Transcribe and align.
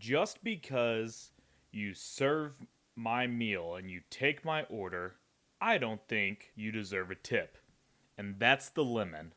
just 0.00 0.42
because 0.42 1.30
you 1.70 1.92
serve 1.94 2.54
my 2.96 3.26
meal 3.26 3.76
and 3.76 3.90
you 3.90 4.00
take 4.10 4.44
my 4.44 4.62
order, 4.64 5.16
I 5.60 5.78
don't 5.78 6.00
think 6.08 6.52
you 6.56 6.72
deserve 6.72 7.10
a 7.10 7.14
tip. 7.14 7.58
And 8.16 8.36
that's 8.38 8.70
the 8.70 8.82
lemon. 8.82 9.34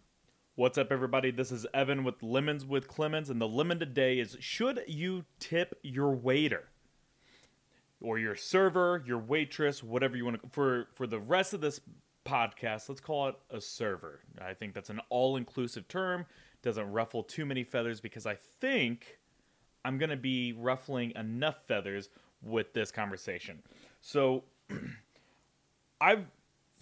What's 0.55 0.78
up, 0.78 0.91
everybody? 0.91 1.31
This 1.31 1.52
is 1.52 1.68
Evan 1.73 2.04
with 2.04 2.23
Lemons 2.23 2.65
with 2.65 2.88
Clemmons, 2.88 3.29
and 3.29 3.41
the 3.41 3.47
lemon 3.47 3.79
today 3.79 4.20
is 4.20 4.38
should 4.39 4.84
you 4.88 5.26
tip 5.39 5.78
your 5.84 6.12
waiter? 6.12 6.70
Or 8.02 8.20
your 8.20 8.36
server, 8.36 9.04
your 9.05 9.18
waitress, 9.18 9.82
whatever 9.82 10.16
you 10.16 10.25
want 10.25 10.41
to. 10.41 10.50
For 10.50 10.88
for 10.93 11.07
the 11.07 11.20
rest 11.20 11.54
of 11.54 11.61
this 11.61 11.82
podcast, 12.25 12.88
let's 12.88 13.02
call 13.02 13.30
it 13.30 13.36
a 13.50 13.59
server. 13.59 14.20
I 14.39 14.54
think 14.54 14.73
that's 14.73 14.89
an 14.89 15.02
all-inclusive 15.09 15.88
term. 15.88 16.25
Doesn't 16.61 16.91
ruffle 16.91 17.23
too 17.23 17.45
many 17.45 17.64
feathers 17.64 18.00
because 18.00 18.25
I 18.25 18.36
think 18.61 19.20
I'm 19.86 19.97
gonna 19.97 20.18
be 20.18 20.54
ruffling 20.54 21.13
enough 21.16 21.57
feathers 21.68 22.09
with 22.41 22.73
this 22.73 22.91
conversation. 22.91 23.62
So, 24.02 24.44
I've 26.02 26.25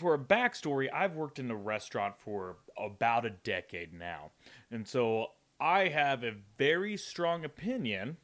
for 0.01 0.15
a 0.15 0.19
backstory, 0.19 0.89
I've 0.91 1.13
worked 1.13 1.37
in 1.37 1.51
a 1.51 1.55
restaurant 1.55 2.15
for 2.17 2.57
about 2.75 3.23
a 3.23 3.29
decade 3.29 3.93
now. 3.93 4.31
And 4.71 4.87
so 4.87 5.27
I 5.59 5.89
have 5.89 6.23
a 6.23 6.33
very 6.57 6.97
strong 6.97 7.45
opinion 7.45 8.17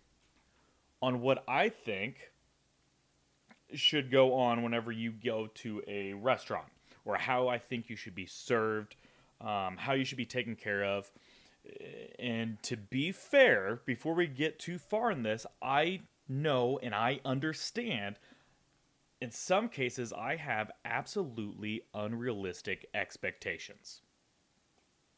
on 1.03 1.21
what 1.21 1.44
I 1.47 1.69
think 1.69 2.31
should 3.75 4.09
go 4.09 4.33
on 4.33 4.63
whenever 4.63 4.91
you 4.91 5.11
go 5.11 5.47
to 5.55 5.83
a 5.88 6.13
restaurant 6.13 6.67
or 7.05 7.16
how 7.16 7.47
I 7.47 7.59
think 7.59 7.91
you 7.91 7.95
should 7.95 8.16
be 8.16 8.25
served, 8.25 8.95
um, 9.39 9.77
how 9.77 9.94
you 9.94 10.03
should 10.03 10.17
be 10.17 10.25
taken 10.25 10.55
care 10.55 10.83
of. 10.83 11.11
And 12.20 12.62
to 12.63 12.77
be 12.77 13.12
fair, 13.12 13.81
before 13.85 14.13
we 14.13 14.27
get 14.27 14.59
too 14.59 14.77
far 14.77 15.12
in 15.12 15.23
this, 15.23 15.45
I 15.62 16.02
know 16.27 16.80
and 16.81 16.94
I 16.94 17.20
understand 17.23 18.17
in 19.19 19.31
some 19.31 19.67
cases, 19.69 20.14
I 20.14 20.36
have 20.36 20.72
absolutely 20.86 21.81
unrealistic 21.94 22.86
expectations. 22.94 24.02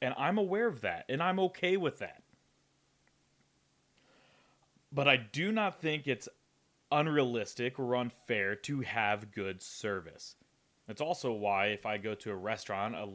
And 0.02 0.14
I'm 0.18 0.38
aware 0.38 0.68
of 0.68 0.82
that, 0.82 1.06
and 1.10 1.22
I'm 1.22 1.40
okay 1.40 1.76
with 1.76 2.00
that. 2.00 2.24
But 4.92 5.08
I 5.08 5.18
do 5.18 5.52
not 5.52 5.82
think 5.82 6.08
it's 6.08 6.30
unrealistic 6.92 7.78
or 7.78 7.96
unfair 7.96 8.56
to 8.56 8.82
have 8.82 9.32
good 9.32 9.62
service. 9.62 10.36
That's 10.88 11.02
also 11.02 11.34
why, 11.34 11.68
if 11.68 11.86
I 11.86 11.98
go 11.98 12.16
to 12.16 12.32
a 12.32 12.36
restaurant, 12.36 12.96
a 12.96 13.10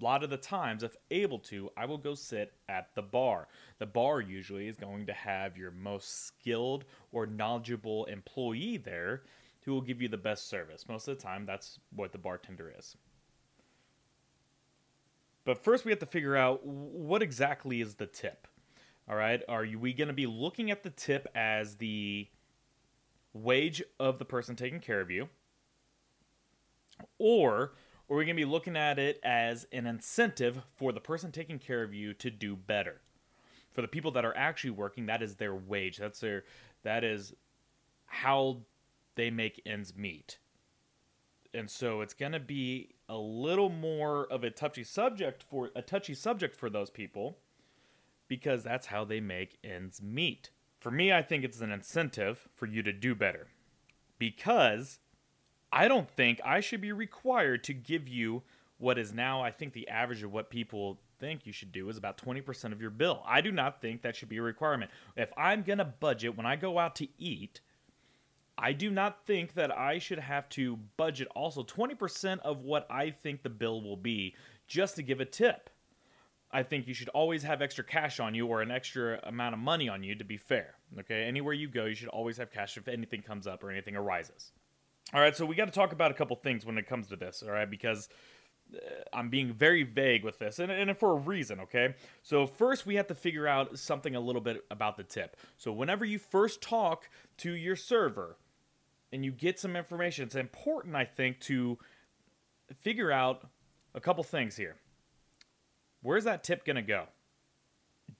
lot 0.00 0.22
of 0.22 0.30
the 0.30 0.36
times, 0.36 0.82
if 0.82 0.96
able 1.10 1.38
to, 1.40 1.70
I 1.76 1.86
will 1.86 1.98
go 1.98 2.14
sit 2.14 2.52
at 2.68 2.94
the 2.94 3.02
bar. 3.02 3.48
The 3.78 3.86
bar 3.86 4.20
usually 4.20 4.68
is 4.68 4.76
going 4.76 5.06
to 5.06 5.12
have 5.12 5.56
your 5.56 5.70
most 5.70 6.26
skilled 6.26 6.84
or 7.12 7.26
knowledgeable 7.26 8.04
employee 8.06 8.76
there 8.76 9.22
who 9.62 9.72
will 9.72 9.80
give 9.82 10.00
you 10.00 10.08
the 10.08 10.16
best 10.16 10.48
service. 10.48 10.88
Most 10.88 11.08
of 11.08 11.16
the 11.16 11.22
time, 11.22 11.44
that's 11.46 11.78
what 11.94 12.12
the 12.12 12.18
bartender 12.18 12.72
is. 12.78 12.96
But 15.44 15.62
first, 15.62 15.84
we 15.84 15.90
have 15.90 15.98
to 16.00 16.06
figure 16.06 16.36
out 16.36 16.64
what 16.64 17.22
exactly 17.22 17.80
is 17.80 17.94
the 17.94 18.06
tip. 18.06 18.46
All 19.08 19.16
right, 19.16 19.42
are 19.48 19.66
we 19.78 19.94
going 19.94 20.08
to 20.08 20.14
be 20.14 20.26
looking 20.26 20.70
at 20.70 20.82
the 20.82 20.90
tip 20.90 21.26
as 21.34 21.76
the 21.76 22.28
wage 23.32 23.82
of 23.98 24.18
the 24.18 24.24
person 24.26 24.56
taking 24.56 24.80
care 24.80 25.00
of 25.00 25.10
you, 25.10 25.28
or 27.18 27.72
are 28.10 28.16
we 28.16 28.24
going 28.24 28.36
to 28.36 28.40
be 28.40 28.50
looking 28.50 28.76
at 28.76 28.98
it 28.98 29.20
as 29.22 29.66
an 29.72 29.86
incentive 29.86 30.62
for 30.76 30.92
the 30.92 31.00
person 31.00 31.30
taking 31.30 31.58
care 31.58 31.82
of 31.82 31.92
you 31.92 32.14
to 32.14 32.30
do 32.30 32.56
better? 32.56 33.00
For 33.72 33.82
the 33.82 33.88
people 33.88 34.10
that 34.12 34.24
are 34.24 34.36
actually 34.36 34.70
working, 34.70 35.06
that 35.06 35.22
is 35.22 35.36
their 35.36 35.54
wage. 35.54 35.98
That's 35.98 36.20
their 36.20 36.44
that 36.82 37.04
is 37.04 37.34
how 38.06 38.62
they 39.14 39.30
make 39.30 39.60
ends 39.66 39.94
meet. 39.96 40.38
And 41.52 41.70
so 41.70 42.00
it's 42.00 42.14
going 42.14 42.32
to 42.32 42.40
be 42.40 42.90
a 43.08 43.16
little 43.16 43.68
more 43.68 44.26
of 44.30 44.44
a 44.44 44.50
touchy 44.50 44.84
subject 44.84 45.42
for 45.42 45.70
a 45.74 45.82
touchy 45.82 46.14
subject 46.14 46.56
for 46.56 46.70
those 46.70 46.90
people 46.90 47.38
because 48.28 48.62
that's 48.62 48.86
how 48.86 49.04
they 49.04 49.20
make 49.20 49.58
ends 49.64 50.02
meet. 50.02 50.50
For 50.78 50.90
me, 50.90 51.12
I 51.12 51.22
think 51.22 51.44
it's 51.44 51.60
an 51.60 51.72
incentive 51.72 52.48
for 52.54 52.66
you 52.66 52.82
to 52.82 52.92
do 52.92 53.14
better. 53.14 53.48
Because 54.18 54.98
I 55.78 55.86
don't 55.86 56.10
think 56.10 56.40
I 56.44 56.58
should 56.58 56.80
be 56.80 56.90
required 56.90 57.62
to 57.64 57.72
give 57.72 58.08
you 58.08 58.42
what 58.78 58.98
is 58.98 59.12
now, 59.12 59.44
I 59.44 59.52
think 59.52 59.72
the 59.72 59.86
average 59.86 60.24
of 60.24 60.32
what 60.32 60.50
people 60.50 60.98
think 61.20 61.46
you 61.46 61.52
should 61.52 61.70
do 61.70 61.88
is 61.88 61.96
about 61.96 62.18
20% 62.18 62.72
of 62.72 62.80
your 62.80 62.90
bill. 62.90 63.22
I 63.24 63.40
do 63.40 63.52
not 63.52 63.80
think 63.80 64.02
that 64.02 64.16
should 64.16 64.28
be 64.28 64.38
a 64.38 64.42
requirement. 64.42 64.90
If 65.16 65.30
I'm 65.36 65.62
going 65.62 65.78
to 65.78 65.84
budget 65.84 66.36
when 66.36 66.46
I 66.46 66.56
go 66.56 66.80
out 66.80 66.96
to 66.96 67.06
eat, 67.16 67.60
I 68.58 68.72
do 68.72 68.90
not 68.90 69.24
think 69.24 69.54
that 69.54 69.70
I 69.70 70.00
should 70.00 70.18
have 70.18 70.48
to 70.50 70.80
budget 70.96 71.28
also 71.36 71.62
20% 71.62 72.40
of 72.40 72.62
what 72.62 72.84
I 72.90 73.10
think 73.10 73.44
the 73.44 73.48
bill 73.48 73.80
will 73.80 73.96
be 73.96 74.34
just 74.66 74.96
to 74.96 75.04
give 75.04 75.20
a 75.20 75.24
tip. 75.24 75.70
I 76.50 76.64
think 76.64 76.88
you 76.88 76.94
should 76.94 77.10
always 77.10 77.44
have 77.44 77.62
extra 77.62 77.84
cash 77.84 78.18
on 78.18 78.34
you 78.34 78.48
or 78.48 78.62
an 78.62 78.72
extra 78.72 79.20
amount 79.22 79.54
of 79.54 79.60
money 79.60 79.88
on 79.88 80.02
you 80.02 80.16
to 80.16 80.24
be 80.24 80.38
fair. 80.38 80.74
Okay, 80.98 81.22
anywhere 81.22 81.54
you 81.54 81.68
go, 81.68 81.84
you 81.84 81.94
should 81.94 82.08
always 82.08 82.36
have 82.38 82.50
cash 82.50 82.76
if 82.76 82.88
anything 82.88 83.22
comes 83.22 83.46
up 83.46 83.62
or 83.62 83.70
anything 83.70 83.94
arises. 83.94 84.50
All 85.14 85.20
right, 85.20 85.34
so 85.34 85.46
we 85.46 85.54
got 85.54 85.66
to 85.66 85.72
talk 85.72 85.92
about 85.92 86.10
a 86.10 86.14
couple 86.14 86.36
things 86.36 86.66
when 86.66 86.76
it 86.76 86.86
comes 86.86 87.08
to 87.08 87.16
this, 87.16 87.42
all 87.42 87.50
right, 87.52 87.70
because 87.70 88.10
uh, 88.74 88.78
I'm 89.12 89.30
being 89.30 89.54
very 89.54 89.82
vague 89.82 90.22
with 90.22 90.38
this, 90.38 90.58
and, 90.58 90.70
and 90.70 90.96
for 90.98 91.12
a 91.12 91.16
reason, 91.16 91.60
okay? 91.60 91.94
So, 92.22 92.46
first, 92.46 92.84
we 92.84 92.96
have 92.96 93.06
to 93.06 93.14
figure 93.14 93.46
out 93.46 93.78
something 93.78 94.14
a 94.14 94.20
little 94.20 94.42
bit 94.42 94.66
about 94.70 94.98
the 94.98 95.04
tip. 95.04 95.38
So, 95.56 95.72
whenever 95.72 96.04
you 96.04 96.18
first 96.18 96.60
talk 96.60 97.08
to 97.38 97.52
your 97.52 97.74
server, 97.74 98.36
and 99.10 99.24
you 99.24 99.32
get 99.32 99.58
some 99.58 99.76
information, 99.76 100.24
it's 100.24 100.34
important, 100.34 100.94
I 100.94 101.04
think, 101.04 101.40
to 101.40 101.78
figure 102.76 103.10
out 103.10 103.48
a 103.94 104.00
couple 104.00 104.22
things 104.24 104.56
here. 104.56 104.76
Where's 106.02 106.24
that 106.24 106.44
tip 106.44 106.64
going 106.64 106.76
to 106.76 106.82
go? 106.82 107.06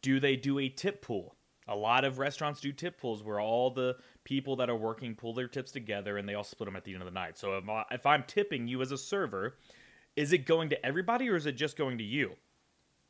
Do 0.00 0.20
they 0.20 0.36
do 0.36 0.58
a 0.58 0.68
tip 0.68 1.02
pool? 1.02 1.34
A 1.68 1.76
lot 1.76 2.04
of 2.04 2.18
restaurants 2.18 2.60
do 2.60 2.72
tip 2.72 2.98
pools 2.98 3.22
where 3.22 3.40
all 3.40 3.70
the 3.70 3.96
people 4.24 4.56
that 4.56 4.70
are 4.70 4.76
working 4.76 5.14
pull 5.14 5.34
their 5.34 5.48
tips 5.48 5.70
together 5.70 6.16
and 6.16 6.26
they 6.28 6.34
all 6.34 6.44
split 6.44 6.66
them 6.66 6.76
at 6.76 6.84
the 6.84 6.92
end 6.92 7.02
of 7.02 7.06
the 7.06 7.12
night. 7.12 7.38
So 7.38 7.58
if, 7.58 7.68
I, 7.68 7.84
if 7.90 8.06
I'm 8.06 8.24
tipping 8.26 8.66
you 8.66 8.80
as 8.80 8.90
a 8.90 8.98
server, 8.98 9.56
is 10.16 10.32
it 10.32 10.46
going 10.46 10.70
to 10.70 10.86
everybody 10.86 11.28
or 11.28 11.36
is 11.36 11.46
it 11.46 11.52
just 11.52 11.76
going 11.76 11.98
to 11.98 12.04
you? 12.04 12.32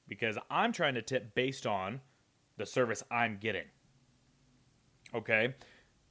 Because 0.08 0.36
I'm 0.50 0.72
trying 0.72 0.94
to 0.94 1.02
tip 1.02 1.34
based 1.34 1.66
on 1.66 2.00
the 2.56 2.66
service 2.66 3.02
I'm 3.10 3.38
getting. 3.40 3.66
Okay? 5.14 5.54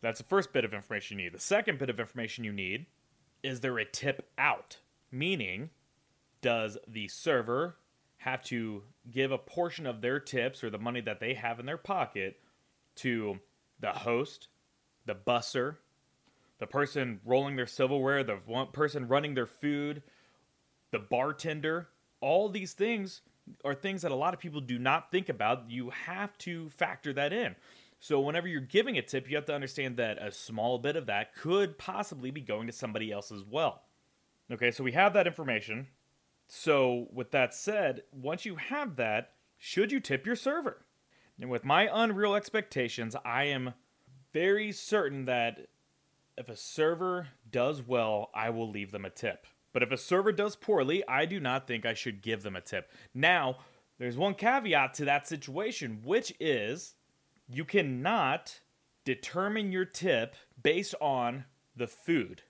That's 0.01 0.19
the 0.19 0.25
first 0.25 0.53
bit 0.53 0.63
of 0.63 0.73
information 0.73 1.17
you 1.19 1.25
need. 1.25 1.33
The 1.33 1.39
second 1.39 1.79
bit 1.79 1.89
of 1.89 1.99
information 1.99 2.43
you 2.43 2.53
need 2.53 2.85
is 3.43 3.59
there 3.59 3.77
a 3.77 3.85
tip 3.85 4.29
out? 4.37 4.77
Meaning, 5.11 5.69
does 6.41 6.77
the 6.87 7.07
server 7.07 7.77
have 8.27 8.41
to 8.43 8.83
give 9.09 9.31
a 9.31 9.37
portion 9.37 9.87
of 9.87 10.01
their 10.01 10.19
tips 10.19 10.63
or 10.63 10.69
the 10.69 10.77
money 10.77 11.01
that 11.01 11.19
they 11.19 11.33
have 11.33 11.59
in 11.59 11.65
their 11.65 11.77
pocket 11.77 12.39
to 12.95 13.39
the 13.79 13.91
host, 13.91 14.49
the 15.05 15.15
busser, 15.15 15.77
the 16.59 16.67
person 16.67 17.19
rolling 17.25 17.55
their 17.55 17.67
silverware, 17.67 18.23
the 18.23 18.39
one 18.45 18.67
person 18.71 19.07
running 19.07 19.33
their 19.33 19.45
food, 19.45 20.03
the 20.91 20.99
bartender? 20.99 21.87
All 22.19 22.49
these 22.49 22.73
things 22.73 23.21
are 23.63 23.75
things 23.75 24.01
that 24.01 24.11
a 24.11 24.15
lot 24.15 24.33
of 24.33 24.39
people 24.39 24.59
do 24.61 24.77
not 24.77 25.11
think 25.11 25.29
about. 25.29 25.69
You 25.69 25.91
have 25.91 26.37
to 26.39 26.69
factor 26.69 27.13
that 27.13 27.31
in. 27.31 27.55
So 27.99 28.19
whenever 28.19 28.47
you're 28.47 28.61
giving 28.61 28.97
a 28.97 29.01
tip, 29.01 29.29
you 29.29 29.37
have 29.37 29.45
to 29.45 29.55
understand 29.55 29.97
that 29.97 30.21
a 30.21 30.31
small 30.31 30.79
bit 30.79 30.97
of 30.97 31.05
that 31.05 31.33
could 31.35 31.77
possibly 31.77 32.31
be 32.31 32.41
going 32.41 32.67
to 32.67 32.73
somebody 32.73 33.11
else 33.11 33.31
as 33.31 33.43
well. 33.43 33.83
Okay, 34.51 34.71
so 34.71 34.83
we 34.83 34.91
have 34.91 35.13
that 35.13 35.27
information. 35.27 35.87
So 36.47 37.07
with 37.11 37.31
that 37.31 37.53
said, 37.53 38.03
once 38.11 38.45
you 38.45 38.55
have 38.55 38.95
that, 38.95 39.33
should 39.57 39.91
you 39.91 39.99
tip 39.99 40.25
your 40.25 40.35
server? 40.35 40.85
And 41.39 41.49
with 41.49 41.65
my 41.65 41.89
unreal 41.91 42.35
expectations, 42.35 43.15
I 43.23 43.45
am 43.45 43.73
very 44.33 44.71
certain 44.71 45.25
that 45.25 45.67
if 46.37 46.49
a 46.49 46.55
server 46.55 47.29
does 47.49 47.81
well, 47.81 48.29
I 48.33 48.49
will 48.49 48.69
leave 48.69 48.91
them 48.91 49.05
a 49.05 49.09
tip. 49.09 49.45
But 49.73 49.83
if 49.83 49.91
a 49.91 49.97
server 49.97 50.31
does 50.31 50.55
poorly, 50.55 51.03
I 51.07 51.25
do 51.25 51.39
not 51.39 51.67
think 51.67 51.85
I 51.85 51.93
should 51.93 52.21
give 52.21 52.43
them 52.43 52.55
a 52.55 52.61
tip. 52.61 52.91
Now, 53.13 53.57
there's 53.99 54.17
one 54.17 54.35
caveat 54.35 54.93
to 54.95 55.05
that 55.05 55.27
situation, 55.27 56.01
which 56.03 56.33
is 56.39 56.95
you 57.47 57.65
cannot 57.65 58.61
determine 59.05 59.71
your 59.71 59.85
tip 59.85 60.35
based 60.61 60.95
on 61.01 61.45
the 61.75 61.87
food 61.87 62.43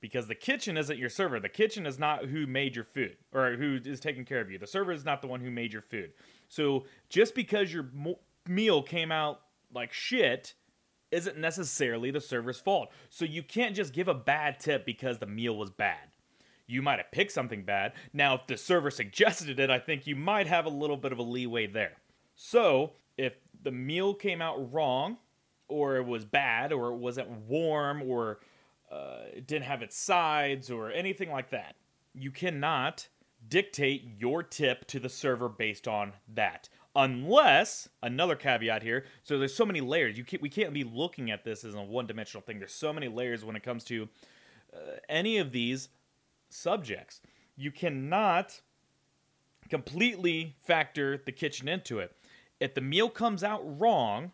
because 0.00 0.28
the 0.28 0.34
kitchen 0.34 0.76
isn't 0.76 0.98
your 0.98 1.08
server. 1.08 1.40
The 1.40 1.48
kitchen 1.48 1.86
is 1.86 1.98
not 1.98 2.26
who 2.26 2.46
made 2.46 2.76
your 2.76 2.84
food 2.84 3.16
or 3.32 3.52
who 3.52 3.78
is 3.84 4.00
taking 4.00 4.24
care 4.24 4.40
of 4.40 4.50
you. 4.50 4.58
The 4.58 4.66
server 4.66 4.92
is 4.92 5.04
not 5.04 5.22
the 5.22 5.28
one 5.28 5.40
who 5.40 5.50
made 5.50 5.72
your 5.72 5.82
food. 5.82 6.12
So 6.48 6.84
just 7.08 7.34
because 7.34 7.72
your 7.72 7.88
mo- 7.92 8.20
meal 8.46 8.82
came 8.82 9.10
out 9.10 9.40
like 9.72 9.92
shit 9.92 10.54
isn't 11.10 11.38
necessarily 11.38 12.10
the 12.10 12.20
server's 12.20 12.58
fault. 12.58 12.90
So 13.10 13.24
you 13.24 13.42
can't 13.42 13.74
just 13.74 13.92
give 13.92 14.08
a 14.08 14.14
bad 14.14 14.60
tip 14.60 14.84
because 14.84 15.18
the 15.18 15.26
meal 15.26 15.56
was 15.56 15.70
bad. 15.70 16.10
You 16.66 16.82
might 16.82 16.98
have 16.98 17.12
picked 17.12 17.32
something 17.32 17.62
bad. 17.62 17.92
Now, 18.12 18.34
if 18.34 18.46
the 18.46 18.56
server 18.56 18.90
suggested 18.92 19.58
it, 19.58 19.70
I 19.70 19.78
think 19.78 20.06
you 20.06 20.16
might 20.16 20.46
have 20.46 20.66
a 20.66 20.70
little 20.70 20.96
bit 20.96 21.12
of 21.12 21.18
a 21.18 21.22
leeway 21.22 21.66
there. 21.66 21.96
So, 22.34 22.92
if 23.16 23.34
the 23.62 23.70
meal 23.70 24.12
came 24.14 24.42
out 24.42 24.72
wrong 24.72 25.16
or 25.68 25.96
it 25.96 26.06
was 26.06 26.24
bad, 26.24 26.72
or 26.72 26.92
it 26.92 26.96
wasn't 26.96 27.28
warm, 27.28 28.02
or 28.02 28.38
uh, 28.90 29.24
it 29.34 29.46
didn't 29.46 29.64
have 29.64 29.82
its 29.82 29.96
sides, 29.96 30.70
or 30.70 30.90
anything 30.90 31.30
like 31.30 31.50
that. 31.50 31.76
You 32.14 32.30
cannot 32.30 33.08
dictate 33.48 34.04
your 34.18 34.42
tip 34.42 34.86
to 34.88 34.98
the 34.98 35.08
server 35.08 35.48
based 35.48 35.86
on 35.86 36.12
that 36.34 36.68
unless 36.96 37.88
another 38.02 38.34
caveat 38.34 38.82
here 38.82 39.04
so 39.22 39.38
there's 39.38 39.54
so 39.54 39.66
many 39.66 39.80
layers. 39.80 40.16
You 40.16 40.24
can't 40.24 40.42
we 40.42 40.48
can't 40.48 40.72
be 40.72 40.82
looking 40.82 41.30
at 41.30 41.44
this 41.44 41.62
as 41.62 41.74
a 41.74 41.82
one-dimensional 41.82 42.42
thing. 42.42 42.58
There's 42.58 42.72
so 42.72 42.92
many 42.92 43.08
layers 43.08 43.44
when 43.44 43.54
it 43.54 43.62
comes 43.62 43.84
to 43.84 44.08
uh, 44.74 44.78
any 45.08 45.38
of 45.38 45.52
these 45.52 45.90
subjects. 46.48 47.20
You 47.56 47.70
cannot 47.70 48.60
completely 49.68 50.56
factor 50.62 51.18
the 51.18 51.32
kitchen 51.32 51.68
into 51.68 51.98
it. 51.98 52.16
If 52.60 52.74
the 52.74 52.80
meal 52.80 53.10
comes 53.10 53.44
out 53.44 53.62
wrong 53.78 54.32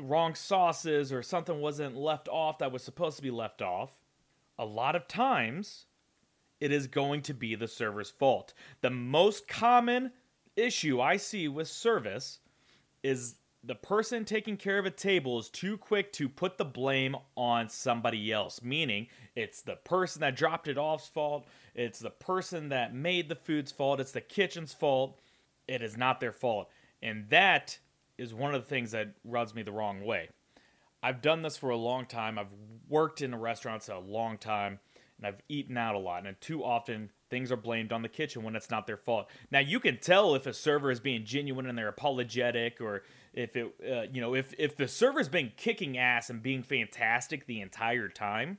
wrong 0.00 0.34
sauces 0.34 1.12
or 1.12 1.22
something 1.22 1.60
wasn't 1.60 1.96
left 1.96 2.28
off 2.28 2.58
that 2.58 2.72
was 2.72 2.82
supposed 2.82 3.16
to 3.16 3.22
be 3.22 3.30
left 3.30 3.62
off 3.62 3.90
a 4.58 4.64
lot 4.64 4.94
of 4.94 5.08
times 5.08 5.86
it 6.60 6.72
is 6.72 6.86
going 6.86 7.22
to 7.22 7.34
be 7.34 7.54
the 7.54 7.68
server's 7.68 8.10
fault 8.10 8.54
the 8.80 8.90
most 8.90 9.48
common 9.48 10.12
issue 10.56 11.00
I 11.00 11.16
see 11.16 11.48
with 11.48 11.68
service 11.68 12.40
is 13.02 13.36
the 13.64 13.74
person 13.74 14.24
taking 14.24 14.56
care 14.56 14.78
of 14.78 14.86
a 14.86 14.90
table 14.90 15.38
is 15.38 15.48
too 15.48 15.76
quick 15.76 16.12
to 16.14 16.28
put 16.28 16.58
the 16.58 16.64
blame 16.64 17.16
on 17.36 17.68
somebody 17.68 18.32
else, 18.32 18.62
meaning 18.62 19.08
it's 19.34 19.62
the 19.62 19.76
person 19.76 20.20
that 20.20 20.36
dropped 20.36 20.68
it 20.68 20.78
off's 20.78 21.08
fault, 21.08 21.46
it's 21.74 21.98
the 21.98 22.10
person 22.10 22.68
that 22.68 22.94
made 22.94 23.28
the 23.28 23.34
food's 23.34 23.72
fault, 23.72 24.00
it's 24.00 24.12
the 24.12 24.20
kitchen's 24.20 24.72
fault. 24.72 25.18
It 25.66 25.82
is 25.82 25.96
not 25.96 26.18
their 26.20 26.32
fault. 26.32 26.70
And 27.02 27.28
that 27.28 27.78
is 28.18 28.34
one 28.34 28.54
of 28.54 28.62
the 28.62 28.68
things 28.68 28.90
that 28.92 29.14
rubs 29.24 29.54
me 29.54 29.62
the 29.62 29.72
wrong 29.72 30.04
way. 30.04 30.28
I've 31.02 31.22
done 31.22 31.42
this 31.42 31.56
for 31.56 31.70
a 31.70 31.76
long 31.76 32.06
time. 32.06 32.38
I've 32.38 32.52
worked 32.88 33.22
in 33.22 33.34
restaurants 33.34 33.88
a 33.88 33.98
long 33.98 34.36
time 34.36 34.80
and 35.16 35.26
I've 35.26 35.40
eaten 35.48 35.76
out 35.76 35.94
a 35.94 35.98
lot. 35.98 36.26
And 36.26 36.40
too 36.40 36.64
often 36.64 37.10
things 37.30 37.52
are 37.52 37.56
blamed 37.56 37.92
on 37.92 38.02
the 38.02 38.08
kitchen 38.08 38.42
when 38.42 38.56
it's 38.56 38.70
not 38.70 38.86
their 38.86 38.96
fault. 38.96 39.28
Now 39.50 39.60
you 39.60 39.80
can 39.80 39.98
tell 39.98 40.34
if 40.34 40.46
a 40.46 40.54
server 40.54 40.90
is 40.90 41.00
being 41.00 41.24
genuine 41.24 41.66
and 41.66 41.76
they're 41.76 41.88
apologetic, 41.88 42.80
or 42.80 43.02
if 43.32 43.56
it, 43.56 43.74
uh, 43.88 44.02
you 44.12 44.20
know, 44.20 44.34
if 44.34 44.54
if 44.58 44.76
the 44.76 44.88
server's 44.88 45.28
been 45.28 45.52
kicking 45.56 45.98
ass 45.98 46.30
and 46.30 46.42
being 46.42 46.62
fantastic 46.62 47.46
the 47.46 47.60
entire 47.60 48.08
time, 48.08 48.58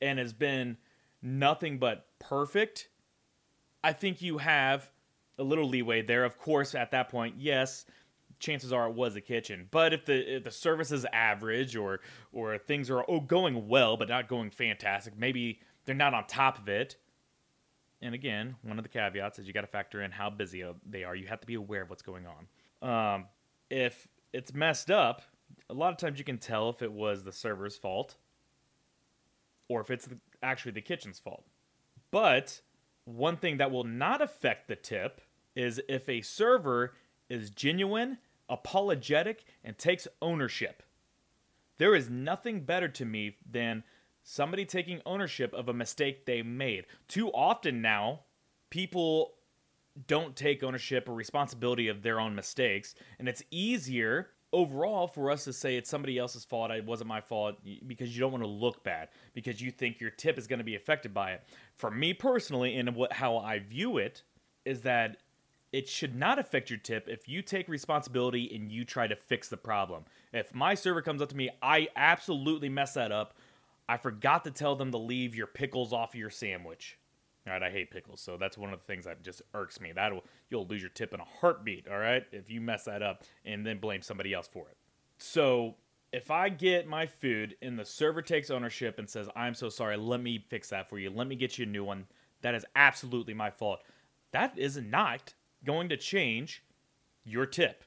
and 0.00 0.18
has 0.18 0.32
been 0.32 0.76
nothing 1.22 1.78
but 1.78 2.06
perfect. 2.18 2.88
I 3.82 3.92
think 3.92 4.20
you 4.20 4.38
have 4.38 4.90
a 5.38 5.42
little 5.42 5.68
leeway 5.68 6.02
there. 6.02 6.24
Of 6.24 6.38
course, 6.38 6.74
at 6.74 6.90
that 6.90 7.08
point, 7.08 7.36
yes, 7.38 7.84
chances 8.38 8.72
are 8.72 8.88
it 8.88 8.94
was 8.94 9.16
a 9.16 9.20
kitchen. 9.20 9.68
But 9.70 9.92
if 9.92 10.04
the 10.04 10.36
if 10.36 10.44
the 10.44 10.50
service 10.50 10.92
is 10.92 11.06
average 11.12 11.76
or 11.76 12.00
or 12.32 12.58
things 12.58 12.90
are 12.90 13.04
oh 13.08 13.20
going 13.20 13.68
well 13.68 13.96
but 13.96 14.08
not 14.08 14.28
going 14.28 14.50
fantastic, 14.50 15.18
maybe 15.18 15.60
they're 15.84 15.94
not 15.94 16.14
on 16.14 16.26
top 16.26 16.58
of 16.58 16.68
it. 16.68 16.96
And 18.02 18.14
again, 18.14 18.56
one 18.62 18.78
of 18.78 18.82
the 18.82 18.88
caveats 18.88 19.38
is 19.38 19.46
you 19.46 19.54
got 19.54 19.62
to 19.62 19.66
factor 19.66 20.02
in 20.02 20.10
how 20.10 20.28
busy 20.28 20.64
they 20.88 21.04
are. 21.04 21.14
You 21.14 21.26
have 21.28 21.40
to 21.40 21.46
be 21.46 21.54
aware 21.54 21.82
of 21.82 21.90
what's 21.90 22.02
going 22.02 22.24
on. 22.26 23.14
Um, 23.14 23.24
if 23.70 24.06
it's 24.32 24.52
messed 24.52 24.90
up, 24.90 25.22
a 25.70 25.74
lot 25.74 25.92
of 25.92 25.96
times 25.96 26.18
you 26.18 26.24
can 26.24 26.38
tell 26.38 26.68
if 26.68 26.82
it 26.82 26.92
was 26.92 27.24
the 27.24 27.32
server's 27.32 27.76
fault 27.76 28.16
or 29.68 29.80
if 29.80 29.90
it's 29.90 30.08
actually 30.42 30.72
the 30.72 30.82
kitchen's 30.82 31.18
fault. 31.18 31.44
But 32.10 32.60
one 33.04 33.36
thing 33.36 33.56
that 33.56 33.70
will 33.70 33.84
not 33.84 34.20
affect 34.20 34.68
the 34.68 34.76
tip 34.76 35.20
is 35.54 35.80
if 35.88 36.08
a 36.08 36.20
server 36.20 36.94
is 37.28 37.50
genuine 37.50 38.18
apologetic, 38.48 39.44
and 39.64 39.76
takes 39.78 40.08
ownership. 40.22 40.82
There 41.78 41.94
is 41.94 42.08
nothing 42.08 42.60
better 42.60 42.88
to 42.88 43.04
me 43.04 43.36
than 43.48 43.84
somebody 44.22 44.64
taking 44.64 45.00
ownership 45.04 45.52
of 45.54 45.68
a 45.68 45.74
mistake 45.74 46.26
they 46.26 46.42
made. 46.42 46.86
Too 47.08 47.30
often 47.30 47.82
now, 47.82 48.20
people 48.70 49.34
don't 50.06 50.36
take 50.36 50.62
ownership 50.62 51.08
or 51.08 51.14
responsibility 51.14 51.88
of 51.88 52.02
their 52.02 52.20
own 52.20 52.34
mistakes, 52.34 52.94
and 53.18 53.28
it's 53.28 53.42
easier 53.50 54.30
overall 54.52 55.06
for 55.06 55.30
us 55.30 55.44
to 55.44 55.52
say 55.52 55.76
it's 55.76 55.90
somebody 55.90 56.18
else's 56.18 56.44
fault, 56.44 56.70
it 56.70 56.84
wasn't 56.84 57.08
my 57.08 57.20
fault, 57.20 57.56
because 57.86 58.14
you 58.14 58.20
don't 58.20 58.32
want 58.32 58.44
to 58.44 58.48
look 58.48 58.82
bad, 58.84 59.08
because 59.34 59.60
you 59.60 59.70
think 59.70 60.00
your 60.00 60.10
tip 60.10 60.38
is 60.38 60.46
going 60.46 60.58
to 60.58 60.64
be 60.64 60.76
affected 60.76 61.12
by 61.12 61.32
it. 61.32 61.42
For 61.76 61.90
me 61.90 62.14
personally, 62.14 62.76
and 62.76 62.94
what 62.94 63.12
how 63.12 63.38
I 63.38 63.58
view 63.58 63.98
it, 63.98 64.22
is 64.64 64.82
that 64.82 65.18
it 65.76 65.86
should 65.86 66.14
not 66.14 66.38
affect 66.38 66.70
your 66.70 66.78
tip 66.78 67.06
if 67.06 67.28
you 67.28 67.42
take 67.42 67.68
responsibility 67.68 68.50
and 68.54 68.72
you 68.72 68.82
try 68.82 69.06
to 69.06 69.14
fix 69.14 69.50
the 69.50 69.58
problem. 69.58 70.06
If 70.32 70.54
my 70.54 70.74
server 70.74 71.02
comes 71.02 71.20
up 71.20 71.28
to 71.28 71.36
me, 71.36 71.50
I 71.60 71.88
absolutely 71.94 72.70
mess 72.70 72.94
that 72.94 73.12
up. 73.12 73.34
I 73.86 73.98
forgot 73.98 74.44
to 74.44 74.50
tell 74.50 74.74
them 74.74 74.90
to 74.92 74.96
leave 74.96 75.34
your 75.34 75.46
pickles 75.46 75.92
off 75.92 76.14
of 76.14 76.18
your 76.18 76.30
sandwich. 76.30 76.96
All 77.46 77.52
right, 77.52 77.62
I 77.62 77.68
hate 77.68 77.90
pickles, 77.90 78.22
so 78.22 78.38
that's 78.38 78.56
one 78.56 78.72
of 78.72 78.80
the 78.80 78.86
things 78.86 79.04
that 79.04 79.22
just 79.22 79.42
irks 79.52 79.78
me. 79.78 79.92
That'll 79.92 80.24
you'll 80.48 80.66
lose 80.66 80.80
your 80.80 80.88
tip 80.88 81.12
in 81.12 81.20
a 81.20 81.26
heartbeat. 81.42 81.86
All 81.88 81.98
right, 81.98 82.24
if 82.32 82.50
you 82.50 82.62
mess 82.62 82.84
that 82.84 83.02
up 83.02 83.24
and 83.44 83.66
then 83.66 83.78
blame 83.78 84.00
somebody 84.00 84.32
else 84.32 84.48
for 84.48 84.70
it. 84.70 84.78
So 85.18 85.74
if 86.10 86.30
I 86.30 86.48
get 86.48 86.88
my 86.88 87.04
food 87.04 87.54
and 87.60 87.78
the 87.78 87.84
server 87.84 88.22
takes 88.22 88.48
ownership 88.50 88.98
and 88.98 89.10
says, 89.10 89.28
"I'm 89.36 89.52
so 89.52 89.68
sorry, 89.68 89.98
let 89.98 90.22
me 90.22 90.38
fix 90.48 90.70
that 90.70 90.88
for 90.88 90.98
you. 90.98 91.10
Let 91.10 91.26
me 91.26 91.36
get 91.36 91.58
you 91.58 91.66
a 91.66 91.68
new 91.68 91.84
one," 91.84 92.06
that 92.40 92.54
is 92.54 92.64
absolutely 92.74 93.34
my 93.34 93.50
fault. 93.50 93.82
That 94.30 94.58
is 94.58 94.78
not 94.78 95.34
going 95.66 95.88
to 95.90 95.96
change 95.96 96.62
your 97.24 97.44
tip. 97.44 97.84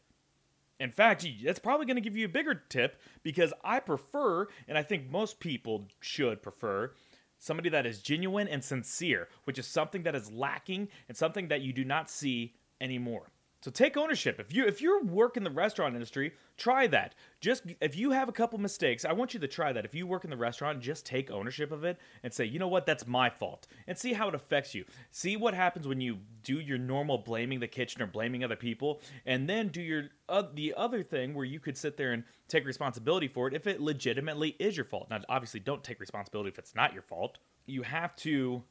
In 0.79 0.91
fact, 0.91 1.25
that's 1.43 1.59
probably 1.59 1.85
going 1.85 1.95
to 1.95 2.01
give 2.01 2.15
you 2.15 2.25
a 2.25 2.29
bigger 2.29 2.63
tip 2.69 3.01
because 3.23 3.53
I 3.63 3.79
prefer, 3.79 4.47
and 4.67 4.77
I 4.77 4.83
think 4.83 5.09
most 5.09 5.39
people 5.39 5.87
should 5.99 6.41
prefer, 6.41 6.93
somebody 7.37 7.69
that 7.69 7.85
is 7.85 8.01
genuine 8.01 8.47
and 8.47 8.63
sincere, 8.63 9.27
which 9.45 9.59
is 9.59 9.67
something 9.67 10.03
that 10.03 10.15
is 10.15 10.31
lacking 10.31 10.89
and 11.07 11.17
something 11.17 11.47
that 11.49 11.61
you 11.61 11.73
do 11.73 11.83
not 11.83 12.09
see 12.09 12.53
anymore. 12.79 13.31
So 13.61 13.71
take 13.71 13.97
ownership. 13.97 14.39
If 14.39 14.53
you 14.53 14.65
if 14.65 14.81
you 14.81 15.01
work 15.03 15.35
in 15.35 15.43
the 15.43 15.51
restaurant 15.51 15.93
industry, 15.93 16.31
try 16.55 16.87
that. 16.87 17.15
Just 17.41 17.63
if 17.81 17.97
you 17.97 18.11
have 18.11 18.29
a 18.29 18.31
couple 18.31 18.57
mistakes, 18.57 19.03
I 19.03 19.11
want 19.11 19.33
you 19.33 19.39
to 19.41 19.49
try 19.49 19.73
that. 19.73 19.83
If 19.83 19.93
you 19.93 20.07
work 20.07 20.23
in 20.23 20.29
the 20.29 20.37
restaurant, 20.37 20.79
just 20.79 21.05
take 21.05 21.29
ownership 21.29 21.73
of 21.73 21.83
it 21.83 21.97
and 22.23 22.33
say, 22.33 22.45
"You 22.45 22.57
know 22.57 22.69
what? 22.69 22.85
That's 22.85 23.05
my 23.05 23.29
fault." 23.29 23.67
And 23.85 23.97
see 23.97 24.13
how 24.13 24.29
it 24.29 24.35
affects 24.35 24.73
you. 24.73 24.85
See 25.11 25.35
what 25.35 25.53
happens 25.53 25.87
when 25.87 25.99
you 25.99 26.19
do 26.43 26.61
your 26.61 26.77
normal 26.77 27.17
blaming 27.17 27.59
the 27.59 27.67
kitchen 27.67 28.01
or 28.01 28.07
blaming 28.07 28.45
other 28.45 28.55
people 28.55 29.01
and 29.25 29.49
then 29.49 29.67
do 29.67 29.81
your 29.81 30.05
uh, 30.29 30.43
the 30.53 30.73
other 30.77 31.03
thing 31.03 31.33
where 31.33 31.45
you 31.45 31.59
could 31.59 31.77
sit 31.77 31.97
there 31.97 32.13
and 32.13 32.23
take 32.47 32.65
responsibility 32.65 33.27
for 33.27 33.49
it 33.49 33.53
if 33.53 33.67
it 33.67 33.81
legitimately 33.81 34.55
is 34.59 34.77
your 34.77 34.85
fault. 34.85 35.09
Now, 35.09 35.19
obviously, 35.27 35.59
don't 35.59 35.83
take 35.83 35.99
responsibility 35.99 36.49
if 36.49 36.59
it's 36.59 36.75
not 36.75 36.93
your 36.93 37.03
fault. 37.03 37.39
You 37.65 37.81
have 37.81 38.15
to 38.17 38.63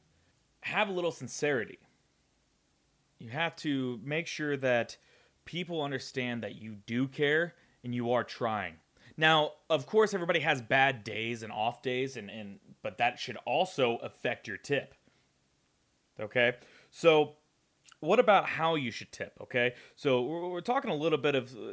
have 0.62 0.88
a 0.88 0.92
little 0.92 1.12
sincerity 1.12 1.78
you 3.19 3.31
have 3.31 3.57
to 3.57 4.01
make 4.03 4.27
sure 4.27 4.57
that 4.57 4.97
people 5.45 5.83
understand 5.83 6.43
that 6.43 6.57
you 6.57 6.77
do 6.87 7.09
care 7.09 7.55
and 7.83 7.95
you 7.95 8.13
are 8.13 8.25
trying. 8.25 8.75
Now, 9.17 9.53
of 9.69 9.87
course, 9.87 10.15
everybody 10.15 10.41
has 10.41 10.63
bad 10.63 11.03
days 11.03 11.43
and 11.43 11.53
off 11.53 11.83
days, 11.83 12.17
and, 12.17 12.31
and 12.31 12.61
but 12.83 12.99
that 12.99 13.19
should 13.19 13.37
also 13.45 13.97
affect 13.97 14.47
your 14.47 14.57
tip. 14.57 14.95
Okay, 16.21 16.55
so 16.91 17.35
what 18.01 18.21
about 18.21 18.47
how 18.47 18.77
you 18.77 18.91
should 18.91 19.11
tip? 19.11 19.37
Okay, 19.41 19.75
so 19.97 20.23
we're, 20.23 20.49
we're 20.49 20.61
talking 20.61 20.91
a 20.91 20.95
little 20.95 21.19
bit 21.19 21.35
of 21.35 21.53
uh, 21.53 21.73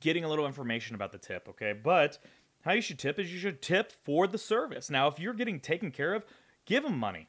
getting 0.00 0.24
a 0.24 0.28
little 0.28 0.46
information 0.46 0.94
about 0.94 1.12
the 1.12 1.18
tip. 1.18 1.48
Okay, 1.50 1.72
but 1.72 2.18
how 2.62 2.72
you 2.72 2.80
should 2.80 2.98
tip 2.98 3.18
is 3.18 3.32
you 3.32 3.38
should 3.38 3.62
tip 3.62 3.92
for 4.04 4.26
the 4.26 4.38
service. 4.38 4.90
Now, 4.90 5.06
if 5.06 5.18
you're 5.18 5.34
getting 5.34 5.60
taken 5.60 5.90
care 5.90 6.14
of, 6.14 6.24
give 6.66 6.82
them 6.82 6.98
money. 6.98 7.28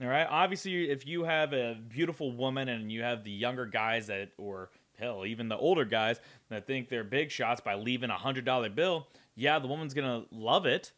All 0.00 0.08
right. 0.08 0.26
Obviously, 0.30 0.90
if 0.90 1.06
you 1.06 1.24
have 1.24 1.52
a 1.52 1.76
beautiful 1.88 2.30
woman 2.30 2.68
and 2.68 2.90
you 2.92 3.02
have 3.02 3.24
the 3.24 3.32
younger 3.32 3.66
guys 3.66 4.06
that, 4.06 4.30
or 4.38 4.70
hell, 4.96 5.26
even 5.26 5.48
the 5.48 5.56
older 5.56 5.84
guys 5.84 6.20
that 6.50 6.66
think 6.66 6.88
they're 6.88 7.02
big 7.02 7.30
shots 7.30 7.60
by 7.60 7.74
leaving 7.74 8.10
a 8.10 8.16
hundred 8.16 8.44
dollar 8.44 8.68
bill, 8.68 9.08
yeah, 9.34 9.58
the 9.58 9.66
woman's 9.66 9.94
gonna 9.94 10.24
love 10.30 10.66
it. 10.66 10.92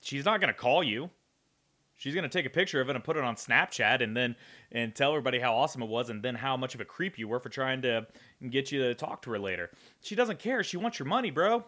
She's 0.00 0.24
not 0.24 0.40
gonna 0.40 0.54
call 0.54 0.84
you. 0.84 1.10
She's 1.96 2.14
gonna 2.14 2.28
take 2.28 2.46
a 2.46 2.50
picture 2.50 2.80
of 2.80 2.88
it 2.88 2.94
and 2.94 3.04
put 3.04 3.16
it 3.16 3.24
on 3.24 3.34
Snapchat 3.34 4.00
and 4.00 4.16
then 4.16 4.36
and 4.70 4.94
tell 4.94 5.10
everybody 5.10 5.40
how 5.40 5.54
awesome 5.54 5.82
it 5.82 5.88
was 5.88 6.10
and 6.10 6.22
then 6.22 6.36
how 6.36 6.56
much 6.56 6.76
of 6.76 6.80
a 6.80 6.84
creep 6.84 7.18
you 7.18 7.26
were 7.26 7.40
for 7.40 7.48
trying 7.48 7.82
to 7.82 8.06
get 8.50 8.70
you 8.70 8.80
to 8.82 8.94
talk 8.94 9.22
to 9.22 9.30
her 9.30 9.38
later. 9.38 9.70
She 10.00 10.14
doesn't 10.14 10.38
care. 10.38 10.62
She 10.62 10.76
wants 10.76 11.00
your 11.00 11.06
money, 11.06 11.30
bro. 11.32 11.64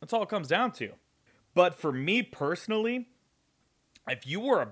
That's 0.00 0.12
all 0.12 0.22
it 0.22 0.28
comes 0.30 0.48
down 0.48 0.72
to. 0.72 0.90
But 1.54 1.74
for 1.74 1.92
me 1.92 2.22
personally, 2.22 3.08
if 4.08 4.26
you 4.26 4.40
were 4.40 4.62
a, 4.62 4.68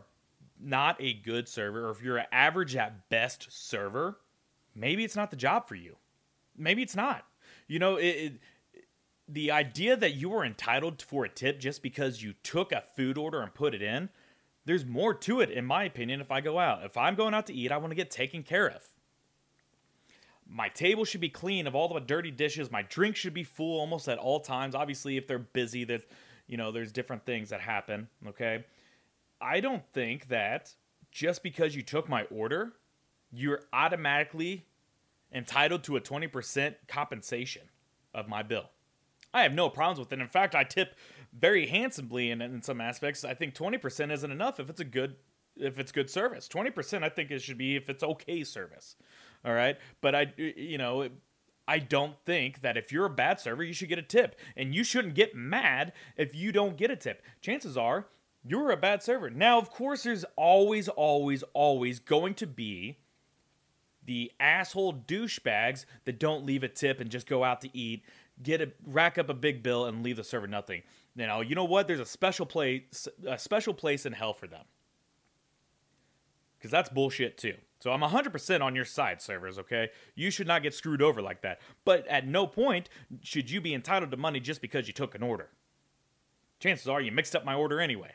not 0.61 0.97
a 1.01 1.15
good 1.15 1.49
server, 1.49 1.89
or 1.89 1.91
if 1.91 2.03
you're 2.03 2.19
an 2.19 2.27
average 2.33 2.77
at 2.77 3.09
best 3.09 3.49
server, 3.51 4.19
maybe 4.75 5.05
it's 5.05 5.17
not 5.17 5.31
the 5.31 5.37
job 5.37 5.69
for 5.69 5.75
you. 5.75 5.97
Maybe 6.57 6.83
it's 6.83 6.97
not. 6.97 7.25
You 7.69 7.79
know, 7.79 7.97
it, 7.97 8.05
it 8.05 8.33
the 9.29 9.51
idea 9.51 9.97
that 9.97 10.15
you 10.15 10.29
were 10.31 10.45
entitled 10.45 11.01
for 11.03 11.25
a 11.25 11.29
tip 11.29 11.61
just 11.61 11.83
because 11.83 12.23
you 12.23 12.35
took 12.43 12.73
a 12.73 12.83
food 12.97 13.17
order 13.17 13.41
and 13.41 13.55
put 13.55 13.75
it 13.75 13.81
in, 13.83 14.11
there's 14.67 14.85
more 14.85 15.15
to 15.15 15.41
it, 15.41 15.51
in 15.51 15.65
my 15.65 15.85
opinion, 15.85 16.21
if 16.21 16.31
I 16.31 16.41
go 16.41 16.59
out. 16.59 16.85
If 16.85 16.97
I'm 16.97 17.15
going 17.15 17.35
out 17.35 17.47
to 17.47 17.55
eat, 17.55 17.73
I 17.73 17.79
want 17.79 17.93
to 17.93 17.97
get 17.97 18.11
taken 18.11 18.43
care 18.43 18.69
of. 18.69 18.83
my 20.49 20.69
table 20.69 21.05
should 21.05 21.21
be 21.21 21.29
clean 21.29 21.67
of 21.67 21.75
all 21.75 21.89
the 21.93 22.01
dirty 22.01 22.31
dishes. 22.31 22.71
My 22.71 22.83
drink 22.83 23.17
should 23.17 23.35
be 23.35 23.45
full 23.45 23.81
almost 23.81 24.09
at 24.09 24.19
all 24.19 24.41
times. 24.41 24.75
Obviously, 24.75 25.17
if 25.17 25.27
they're 25.27 25.39
busy, 25.39 25.85
that 25.85 26.03
you 26.47 26.57
know, 26.57 26.71
there's 26.73 26.93
different 26.93 27.25
things 27.25 27.51
that 27.51 27.61
happen. 27.61 28.09
Okay, 28.29 28.65
I 29.43 29.61
don't 29.61 29.85
think 29.93 30.29
that 30.29 30.75
just 31.11 31.43
because 31.43 31.75
you 31.75 31.83
took 31.83 32.09
my 32.09 32.25
order, 32.25 32.73
you're 33.33 33.63
automatically 33.73 34.67
entitled 35.33 35.83
to 35.85 35.97
a 35.97 36.01
20% 36.01 36.75
compensation 36.87 37.63
of 38.15 38.29
my 38.29 38.43
bill. 38.43 38.71
I 39.35 39.43
have 39.43 39.53
no 39.53 39.69
problems 39.69 39.99
with 39.99 40.13
it. 40.13 40.21
In 40.21 40.29
fact, 40.29 40.55
I 40.55 40.65
tip 40.65 40.95
very 41.33 41.67
handsomely 41.67 42.31
in, 42.31 42.43
in 42.43 42.63
some 42.63 42.81
aspects. 42.81 43.25
I 43.25 43.35
think 43.35 43.55
20% 43.55 44.13
isn't 44.13 44.31
enough 44.31 44.61
if 44.61 44.71
it's 44.71 44.81
a 44.81 44.85
good 44.85 45.17
if 45.55 45.79
it's 45.79 45.93
good 45.93 46.09
service. 46.09 46.49
20% 46.49 47.03
I 47.03 47.11
think 47.11 47.31
it 47.31 47.43
should 47.43 47.59
be 47.59 47.77
if 47.77 47.91
it's 47.91 48.03
okay 48.03 48.43
service. 48.43 48.97
All 49.45 49.53
right? 49.53 49.77
But 50.01 50.15
I 50.15 50.33
you 50.37 50.79
know, 50.79 51.09
I 51.67 51.79
don't 51.79 52.17
think 52.25 52.63
that 52.63 52.77
if 52.77 52.93
you're 52.93 53.07
a 53.07 53.11
bad 53.11 53.41
server, 53.41 53.63
you 53.63 53.73
should 53.73 53.89
get 53.89 53.99
a 53.99 54.03
tip. 54.03 54.39
And 54.57 54.75
you 54.75 54.85
shouldn't 54.85 55.15
get 55.15 55.35
mad 55.35 55.93
if 56.17 56.35
you 56.35 56.53
don't 56.53 56.77
get 56.77 56.91
a 56.91 56.97
tip. 56.97 57.23
Chances 57.41 57.77
are 57.77 58.07
you're 58.45 58.71
a 58.71 58.77
bad 58.77 59.03
server. 59.03 59.31
Now, 59.31 59.59
of 59.59 59.71
course, 59.71 60.03
there's 60.03 60.25
always, 60.37 60.89
always, 60.89 61.45
always 61.55 61.99
going 62.01 62.35
to 62.35 62.47
be 62.47 62.99
the 64.05 64.33
asshole 64.41 64.95
douchebags 65.07 65.85
that 66.05 66.19
don't 66.19 66.45
leave 66.45 66.65
a 66.65 66.69
tip 66.69 67.01
and 67.01 67.09
just 67.09 67.29
go 67.29 67.45
out 67.45 67.61
to 67.61 67.77
eat, 67.77 68.03
get 68.43 68.61
a 68.61 68.73
rack 68.85 69.17
up 69.17 69.29
a 69.29 69.35
big 69.35 69.63
bill 69.63 69.87
and 69.87 70.03
leave 70.03 70.17
the 70.17 70.25
server 70.25 70.49
nothing. 70.49 70.83
Know, 71.15 71.41
you 71.41 71.55
know 71.55 71.65
what? 71.65 71.87
There's 71.87 72.01
a 72.01 72.07
special 72.07 72.47
place, 72.47 73.07
a 73.27 73.39
special 73.39 73.75
place 73.75 74.07
in 74.07 74.13
hell 74.13 74.33
for 74.33 74.49
them. 74.49 74.65
Because 76.59 76.73
that's 76.73 76.89
bullshit 76.89 77.39
too. 77.39 77.55
So 77.81 77.93
I'm 77.93 78.01
100% 78.01 78.61
on 78.61 78.75
your 78.75 78.85
side, 78.85 79.21
servers, 79.21 79.59
okay? 79.59 79.91
You 80.15 80.31
should 80.31 80.47
not 80.47 80.63
get 80.63 80.75
screwed 80.75 81.03
over 81.03 81.21
like 81.21 81.43
that. 81.43 81.61
But 81.85 82.07
at 82.07 82.27
no 82.27 82.47
point 82.47 82.89
should 83.23 83.51
you 83.51 83.61
be 83.61 83.75
entitled 83.75 84.11
to 84.13 84.17
money 84.17 84.41
just 84.41 84.61
because 84.61 84.87
you 84.87 84.93
took 84.93 85.15
an 85.15 85.23
order. 85.23 85.51
Chances 86.61 86.89
are 86.89 87.01
you 87.01 87.13
mixed 87.13 87.37
up 87.37 87.45
my 87.45 87.55
order 87.55 87.81
anyway 87.81 88.13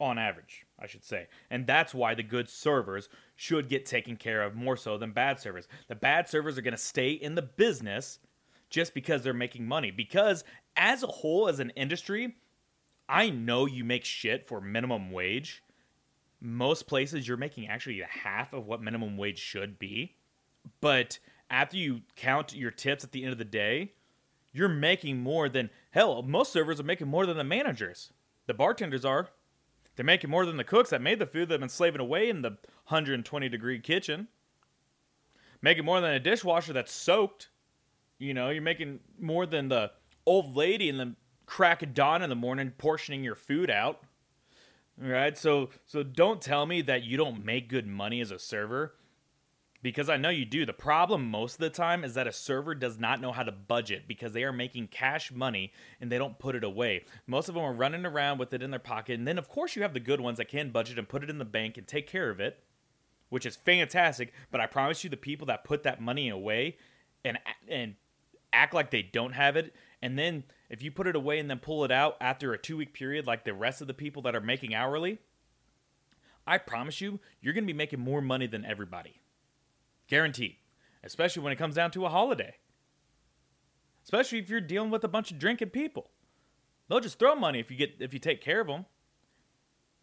on 0.00 0.18
average, 0.18 0.66
I 0.78 0.86
should 0.86 1.04
say. 1.04 1.28
And 1.50 1.66
that's 1.66 1.94
why 1.94 2.14
the 2.14 2.22
good 2.22 2.48
servers 2.48 3.08
should 3.36 3.68
get 3.68 3.86
taken 3.86 4.16
care 4.16 4.42
of 4.42 4.54
more 4.54 4.76
so 4.76 4.98
than 4.98 5.12
bad 5.12 5.38
servers. 5.38 5.68
The 5.88 5.94
bad 5.94 6.28
servers 6.28 6.56
are 6.58 6.62
going 6.62 6.72
to 6.72 6.78
stay 6.78 7.10
in 7.10 7.34
the 7.34 7.42
business 7.42 8.18
just 8.70 8.94
because 8.94 9.22
they're 9.22 9.34
making 9.34 9.66
money. 9.66 9.90
Because 9.90 10.44
as 10.76 11.02
a 11.02 11.08
whole, 11.08 11.48
as 11.48 11.60
an 11.60 11.70
industry, 11.70 12.36
I 13.08 13.30
know 13.30 13.66
you 13.66 13.84
make 13.84 14.04
shit 14.04 14.48
for 14.48 14.60
minimum 14.60 15.10
wage. 15.10 15.62
Most 16.40 16.86
places 16.86 17.28
you're 17.28 17.36
making 17.36 17.68
actually 17.68 18.00
half 18.08 18.52
of 18.52 18.66
what 18.66 18.82
minimum 18.82 19.16
wage 19.16 19.38
should 19.38 19.78
be. 19.78 20.16
But 20.80 21.18
after 21.50 21.76
you 21.76 22.02
count 22.16 22.54
your 22.54 22.70
tips 22.70 23.04
at 23.04 23.12
the 23.12 23.24
end 23.24 23.32
of 23.32 23.38
the 23.38 23.44
day, 23.44 23.92
you're 24.52 24.68
making 24.68 25.18
more 25.18 25.48
than 25.48 25.70
hell. 25.90 26.22
Most 26.22 26.52
servers 26.52 26.80
are 26.80 26.84
making 26.84 27.08
more 27.08 27.26
than 27.26 27.36
the 27.36 27.44
managers. 27.44 28.12
The 28.46 28.54
bartenders 28.54 29.04
are. 29.04 29.28
They're 30.00 30.04
making 30.06 30.30
more 30.30 30.46
than 30.46 30.56
the 30.56 30.64
cooks 30.64 30.88
that 30.88 31.02
made 31.02 31.18
the 31.18 31.26
food 31.26 31.50
that 31.50 31.52
have 31.52 31.60
been 31.60 31.68
slaving 31.68 32.00
away 32.00 32.30
in 32.30 32.40
the 32.40 32.56
120 32.86 33.50
degree 33.50 33.78
kitchen. 33.78 34.28
Making 35.60 35.84
more 35.84 36.00
than 36.00 36.12
a 36.12 36.18
dishwasher 36.18 36.72
that's 36.72 36.90
soaked. 36.90 37.50
You 38.16 38.32
know, 38.32 38.48
you're 38.48 38.62
making 38.62 39.00
more 39.18 39.44
than 39.44 39.68
the 39.68 39.90
old 40.24 40.56
lady 40.56 40.88
in 40.88 40.96
the 40.96 41.16
crack 41.44 41.82
of 41.82 41.92
dawn 41.92 42.22
in 42.22 42.30
the 42.30 42.34
morning 42.34 42.72
portioning 42.78 43.22
your 43.22 43.34
food 43.34 43.68
out. 43.68 44.00
All 45.04 45.10
right? 45.10 45.36
So 45.36 45.68
so 45.84 46.02
don't 46.02 46.40
tell 46.40 46.64
me 46.64 46.80
that 46.80 47.02
you 47.02 47.18
don't 47.18 47.44
make 47.44 47.68
good 47.68 47.86
money 47.86 48.22
as 48.22 48.30
a 48.30 48.38
server 48.38 48.94
because 49.82 50.08
I 50.08 50.16
know 50.16 50.28
you 50.28 50.44
do. 50.44 50.66
The 50.66 50.72
problem 50.72 51.30
most 51.30 51.54
of 51.54 51.60
the 51.60 51.70
time 51.70 52.04
is 52.04 52.14
that 52.14 52.26
a 52.26 52.32
server 52.32 52.74
does 52.74 52.98
not 52.98 53.20
know 53.20 53.32
how 53.32 53.42
to 53.42 53.52
budget 53.52 54.06
because 54.06 54.32
they 54.32 54.44
are 54.44 54.52
making 54.52 54.88
cash 54.88 55.32
money 55.32 55.72
and 56.00 56.10
they 56.10 56.18
don't 56.18 56.38
put 56.38 56.54
it 56.54 56.64
away. 56.64 57.04
Most 57.26 57.48
of 57.48 57.54
them 57.54 57.64
are 57.64 57.72
running 57.72 58.04
around 58.04 58.38
with 58.38 58.52
it 58.52 58.62
in 58.62 58.70
their 58.70 58.78
pocket. 58.78 59.18
And 59.18 59.26
then, 59.26 59.38
of 59.38 59.48
course, 59.48 59.76
you 59.76 59.82
have 59.82 59.94
the 59.94 60.00
good 60.00 60.20
ones 60.20 60.38
that 60.38 60.48
can 60.48 60.70
budget 60.70 60.98
and 60.98 61.08
put 61.08 61.24
it 61.24 61.30
in 61.30 61.38
the 61.38 61.44
bank 61.44 61.78
and 61.78 61.86
take 61.86 62.06
care 62.06 62.30
of 62.30 62.40
it, 62.40 62.62
which 63.30 63.46
is 63.46 63.56
fantastic. 63.56 64.32
But 64.50 64.60
I 64.60 64.66
promise 64.66 65.02
you, 65.02 65.10
the 65.10 65.16
people 65.16 65.46
that 65.46 65.64
put 65.64 65.82
that 65.84 66.00
money 66.00 66.28
away 66.28 66.76
and, 67.24 67.38
and 67.68 67.94
act 68.52 68.74
like 68.74 68.90
they 68.90 69.02
don't 69.02 69.32
have 69.32 69.56
it, 69.56 69.74
and 70.02 70.18
then 70.18 70.44
if 70.68 70.82
you 70.82 70.90
put 70.90 71.06
it 71.06 71.16
away 71.16 71.38
and 71.38 71.48
then 71.48 71.58
pull 71.58 71.84
it 71.84 71.90
out 71.90 72.16
after 72.20 72.52
a 72.52 72.58
two 72.58 72.76
week 72.76 72.92
period, 72.92 73.26
like 73.26 73.44
the 73.44 73.54
rest 73.54 73.80
of 73.80 73.86
the 73.86 73.94
people 73.94 74.22
that 74.22 74.36
are 74.36 74.40
making 74.40 74.74
hourly, 74.74 75.18
I 76.46 76.58
promise 76.58 77.00
you, 77.00 77.20
you're 77.40 77.54
going 77.54 77.64
to 77.64 77.72
be 77.72 77.76
making 77.76 78.00
more 78.00 78.20
money 78.20 78.46
than 78.46 78.64
everybody. 78.64 79.20
Guaranteed. 80.10 80.56
Especially 81.02 81.42
when 81.42 81.52
it 81.52 81.56
comes 81.56 81.74
down 81.74 81.90
to 81.92 82.04
a 82.04 82.10
holiday. 82.10 82.54
Especially 84.04 84.38
if 84.38 84.50
you're 84.50 84.60
dealing 84.60 84.90
with 84.90 85.04
a 85.04 85.08
bunch 85.08 85.30
of 85.30 85.38
drinking 85.38 85.70
people. 85.70 86.10
They'll 86.88 87.00
just 87.00 87.18
throw 87.18 87.34
money 87.34 87.60
if 87.60 87.70
you 87.70 87.76
get 87.76 87.94
if 88.00 88.12
you 88.12 88.18
take 88.18 88.42
care 88.42 88.60
of 88.60 88.66
them. 88.66 88.84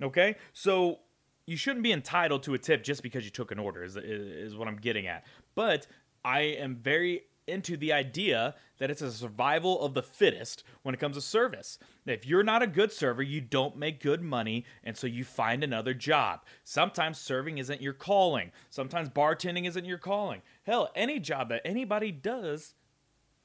Okay? 0.02 0.38
So 0.54 1.00
you 1.46 1.58
shouldn't 1.58 1.84
be 1.84 1.92
entitled 1.92 2.44
to 2.44 2.54
a 2.54 2.58
tip 2.58 2.84
just 2.84 3.04
because 3.04 3.26
you 3.26 3.32
took 3.32 3.52
an 3.52 3.60
order 3.60 3.84
is, 3.84 3.98
is, 3.98 4.56
what 4.56 4.68
I'm 4.68 4.78
getting 4.78 5.08
at. 5.08 5.26
But 5.56 5.88
I 6.24 6.42
am 6.42 6.76
very 6.76 7.24
into 7.48 7.78
the 7.78 7.94
idea 7.94 8.56
that 8.78 8.92
it's 8.92 9.02
a 9.02 9.12
survival 9.12 9.82
of 9.82 9.94
the 9.94 10.04
fittest 10.04 10.64
when 10.84 10.94
it 10.94 11.00
comes 11.00 11.16
to 11.16 11.22
service. 11.22 11.80
If 12.06 12.26
you're 12.26 12.44
not 12.44 12.62
a 12.62 12.68
good 12.68 12.92
server, 12.92 13.24
you 13.24 13.42
don't 13.42 13.78
make 13.78 14.02
good 14.02 14.22
money, 14.22 14.66
and 14.84 14.96
so 14.96 15.08
you 15.08 15.24
find 15.24 15.64
another 15.64 15.94
job. 15.94 16.42
Sometimes 16.64 17.18
serving 17.18 17.58
isn't 17.58 17.82
your 17.82 17.94
calling, 17.94 18.52
sometimes 18.70 19.10
bartending 19.10 19.68
isn't 19.68 19.86
your 19.86 19.98
calling. 19.98 20.42
Hell, 20.64 20.90
any 20.96 21.20
job 21.20 21.50
that 21.50 21.62
anybody 21.66 22.12
does 22.12 22.76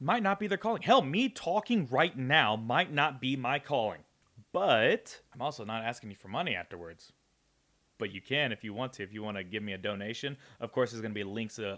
might 0.00 0.23
not 0.23 0.40
be 0.40 0.47
their 0.47 0.59
calling. 0.59 0.82
Hell, 0.82 1.02
me 1.02 1.28
talking 1.28 1.87
right 1.90 2.16
now 2.16 2.56
might 2.56 2.92
not 2.92 3.21
be 3.21 3.37
my 3.37 3.59
calling. 3.59 4.00
But 4.52 5.21
I'm 5.32 5.40
also 5.40 5.64
not 5.64 5.85
asking 5.85 6.11
you 6.11 6.16
for 6.16 6.28
money 6.28 6.54
afterwards 6.54 7.12
but 7.99 8.12
you 8.12 8.20
can 8.20 8.52
if 8.52 8.64
you 8.64 8.75
want 8.75 8.92
to. 8.94 9.02
If 9.02 9.12
you 9.12 9.22
want 9.22 9.37
to 9.37 9.44
give 9.44 9.62
me 9.62 9.72
a 9.72 9.78
donation, 9.78 10.37
of 10.61 10.72
course, 10.72 10.90
there's 10.90 11.00
going 11.00 11.12
to 11.12 11.18
be 11.18 11.25
links 11.25 11.58
uh, 11.58 11.76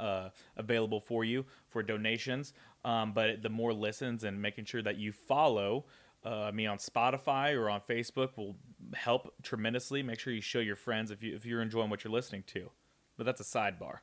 uh, 0.00 0.30
available 0.56 1.00
for 1.00 1.24
you 1.24 1.44
for 1.68 1.82
donations. 1.82 2.52
Um, 2.84 3.12
but 3.12 3.42
the 3.42 3.48
more 3.48 3.72
listens 3.72 4.24
and 4.24 4.40
making 4.40 4.64
sure 4.64 4.82
that 4.82 4.96
you 4.96 5.12
follow 5.12 5.86
uh, 6.24 6.50
me 6.52 6.66
on 6.66 6.78
Spotify 6.78 7.54
or 7.56 7.70
on 7.70 7.80
Facebook 7.80 8.36
will 8.36 8.56
help 8.94 9.32
tremendously. 9.42 10.02
Make 10.02 10.18
sure 10.18 10.32
you 10.32 10.40
show 10.40 10.60
your 10.60 10.76
friends 10.76 11.10
if 11.10 11.22
you 11.22 11.34
if 11.34 11.46
you're 11.46 11.62
enjoying 11.62 11.90
what 11.90 12.04
you're 12.04 12.12
listening 12.12 12.44
to. 12.48 12.70
But 13.16 13.26
that's 13.26 13.40
a 13.40 13.44
sidebar. 13.44 13.98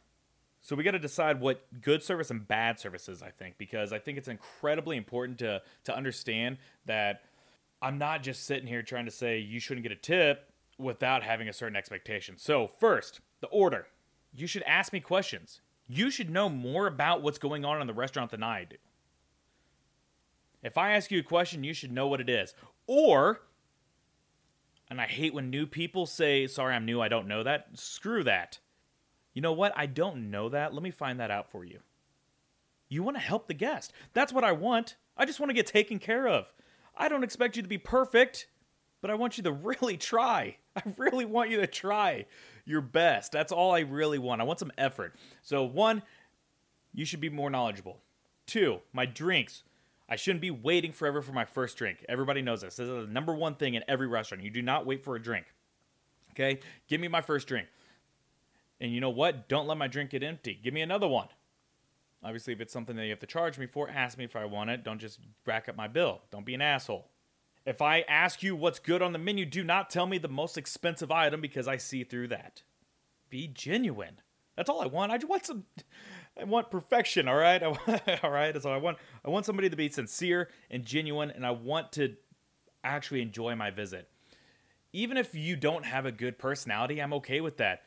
So 0.61 0.77
we 0.77 0.83
got 0.83 0.91
to 0.91 0.99
decide 0.99 1.41
what 1.41 1.65
good 1.81 2.01
service 2.01 2.31
and 2.31 2.47
bad 2.47 2.79
service 2.79 3.09
is, 3.09 3.21
I 3.21 3.31
think, 3.31 3.57
because 3.57 3.91
I 3.91 3.99
think 3.99 4.17
it's 4.17 4.29
incredibly 4.29 4.95
important 4.95 5.39
to 5.39 5.61
to 5.83 5.95
understand 5.95 6.57
that 6.85 7.23
I'm 7.81 7.97
not 7.97 8.23
just 8.23 8.45
sitting 8.45 8.67
here 8.67 8.81
trying 8.81 9.05
to 9.05 9.11
say 9.11 9.39
you 9.39 9.59
shouldn't 9.59 9.83
get 9.83 9.91
a 9.91 9.97
tip 9.97 10.52
without 10.77 11.23
having 11.23 11.47
a 11.47 11.53
certain 11.53 11.75
expectation. 11.75 12.37
So, 12.37 12.67
first, 12.67 13.19
the 13.41 13.47
order. 13.47 13.87
You 14.33 14.47
should 14.47 14.63
ask 14.63 14.91
me 14.91 14.99
questions. 14.99 15.61
You 15.87 16.09
should 16.09 16.29
know 16.29 16.49
more 16.49 16.87
about 16.87 17.21
what's 17.21 17.37
going 17.37 17.65
on 17.65 17.81
in 17.81 17.87
the 17.87 17.93
restaurant 17.93 18.31
than 18.31 18.43
I 18.43 18.63
do. 18.63 18.77
If 20.63 20.77
I 20.77 20.93
ask 20.93 21.11
you 21.11 21.19
a 21.19 21.23
question, 21.23 21.63
you 21.63 21.73
should 21.73 21.91
know 21.91 22.07
what 22.07 22.21
it 22.21 22.29
is. 22.29 22.53
Or, 22.87 23.41
and 24.89 24.99
I 24.99 25.05
hate 25.05 25.33
when 25.33 25.49
new 25.49 25.67
people 25.67 26.05
say, 26.05 26.47
sorry, 26.47 26.73
I'm 26.73 26.85
new, 26.85 27.01
I 27.01 27.09
don't 27.09 27.27
know 27.27 27.43
that. 27.43 27.67
Screw 27.73 28.23
that. 28.23 28.59
You 29.33 29.41
know 29.41 29.53
what? 29.53 29.73
I 29.75 29.85
don't 29.85 30.31
know 30.31 30.49
that. 30.49 30.73
Let 30.73 30.83
me 30.83 30.91
find 30.91 31.19
that 31.19 31.31
out 31.31 31.51
for 31.51 31.65
you. 31.65 31.79
You 32.87 33.03
want 33.03 33.17
to 33.17 33.23
help 33.23 33.47
the 33.47 33.53
guest. 33.53 33.91
That's 34.13 34.31
what 34.31 34.43
I 34.43 34.51
want. 34.51 34.95
I 35.17 35.25
just 35.25 35.39
want 35.39 35.49
to 35.49 35.55
get 35.55 35.67
taken 35.67 35.99
care 35.99 36.27
of. 36.27 36.53
I 36.95 37.09
don't 37.09 37.23
expect 37.23 37.55
you 37.55 37.61
to 37.61 37.67
be 37.67 37.77
perfect 37.77 38.47
but 39.03 39.11
I 39.11 39.15
want 39.15 39.37
you 39.37 39.43
to 39.43 39.51
really 39.51 39.97
try. 39.97 40.57
I 40.75 40.81
really 40.97 41.25
want 41.25 41.49
you 41.49 41.57
to 41.61 41.67
try 41.67 42.25
your 42.65 42.81
best. 42.81 43.31
That's 43.31 43.51
all 43.51 43.73
I 43.73 43.81
really 43.81 44.19
want. 44.19 44.41
I 44.41 44.43
want 44.43 44.59
some 44.59 44.71
effort. 44.77 45.15
So, 45.41 45.63
one, 45.63 46.03
you 46.93 47.05
should 47.05 47.21
be 47.21 47.29
more 47.29 47.49
knowledgeable. 47.49 47.99
Two, 48.45 48.79
my 48.91 49.05
drinks. 49.05 49.63
I 50.09 50.15
shouldn't 50.15 50.41
be 50.41 50.51
waiting 50.51 50.91
forever 50.91 51.21
for 51.21 51.31
my 51.31 51.45
first 51.45 51.77
drink. 51.77 52.05
Everybody 52.09 52.41
knows 52.41 52.61
this. 52.61 52.75
This 52.75 52.87
is 52.87 53.07
the 53.07 53.11
number 53.11 53.33
one 53.33 53.55
thing 53.55 53.73
in 53.73 53.83
every 53.87 54.07
restaurant. 54.07 54.43
You 54.43 54.49
do 54.49 54.61
not 54.61 54.85
wait 54.85 55.03
for 55.03 55.15
a 55.15 55.21
drink. 55.21 55.45
Okay? 56.31 56.59
Give 56.87 56.99
me 56.99 57.07
my 57.07 57.21
first 57.21 57.47
drink. 57.47 57.67
And 58.81 58.91
you 58.91 58.99
know 58.99 59.09
what? 59.09 59.47
Don't 59.47 59.67
let 59.67 59.77
my 59.77 59.87
drink 59.87 60.09
get 60.09 60.23
empty. 60.23 60.59
Give 60.61 60.73
me 60.73 60.81
another 60.81 61.07
one. 61.07 61.27
Obviously, 62.23 62.53
if 62.53 62.61
it's 62.61 62.73
something 62.73 62.95
that 62.95 63.03
you 63.03 63.09
have 63.11 63.19
to 63.19 63.27
charge 63.27 63.57
me 63.57 63.65
for, 63.65 63.89
ask 63.89 64.17
me 64.17 64.23
if 64.23 64.35
I 64.35 64.45
want 64.45 64.69
it. 64.69 64.83
Don't 64.83 64.99
just 64.99 65.19
rack 65.45 65.67
up 65.67 65.75
my 65.75 65.87
bill. 65.87 66.21
Don't 66.31 66.45
be 66.45 66.53
an 66.53 66.61
asshole. 66.61 67.07
If 67.65 67.81
I 67.81 68.01
ask 68.01 68.43
you 68.43 68.55
what's 68.55 68.79
good 68.79 69.01
on 69.01 69.13
the 69.13 69.19
menu, 69.19 69.45
do 69.45 69.63
not 69.63 69.89
tell 69.89 70.05
me 70.05 70.17
the 70.17 70.27
most 70.27 70.57
expensive 70.57 71.11
item 71.11 71.39
because 71.39 71.67
I 71.67 71.77
see 71.77 72.03
through 72.03 72.27
that. 72.29 72.63
Be 73.29 73.47
genuine. 73.47 74.19
That's 74.55 74.69
all 74.69 74.81
I 74.81 74.87
want. 74.87 75.11
I 75.11 75.17
just 75.17 75.29
want 75.29 75.45
some 75.45 75.63
I 76.39 76.45
want 76.45 76.71
perfection, 76.71 77.27
all 77.27 77.35
right? 77.35 77.61
All 78.23 78.31
right? 78.31 78.59
So 78.61 78.71
I 78.71 78.77
want 78.77 78.97
I 79.23 79.29
want 79.29 79.45
somebody 79.45 79.69
to 79.69 79.75
be 79.75 79.89
sincere 79.89 80.49
and 80.69 80.83
genuine 80.83 81.31
and 81.31 81.45
I 81.45 81.51
want 81.51 81.91
to 81.93 82.15
actually 82.83 83.21
enjoy 83.21 83.55
my 83.55 83.71
visit. 83.71 84.09
Even 84.91 85.17
if 85.17 85.33
you 85.33 85.55
don't 85.55 85.85
have 85.85 86.05
a 86.05 86.11
good 86.11 86.37
personality, 86.37 87.01
I'm 87.01 87.13
okay 87.13 87.41
with 87.41 87.57
that. 87.57 87.83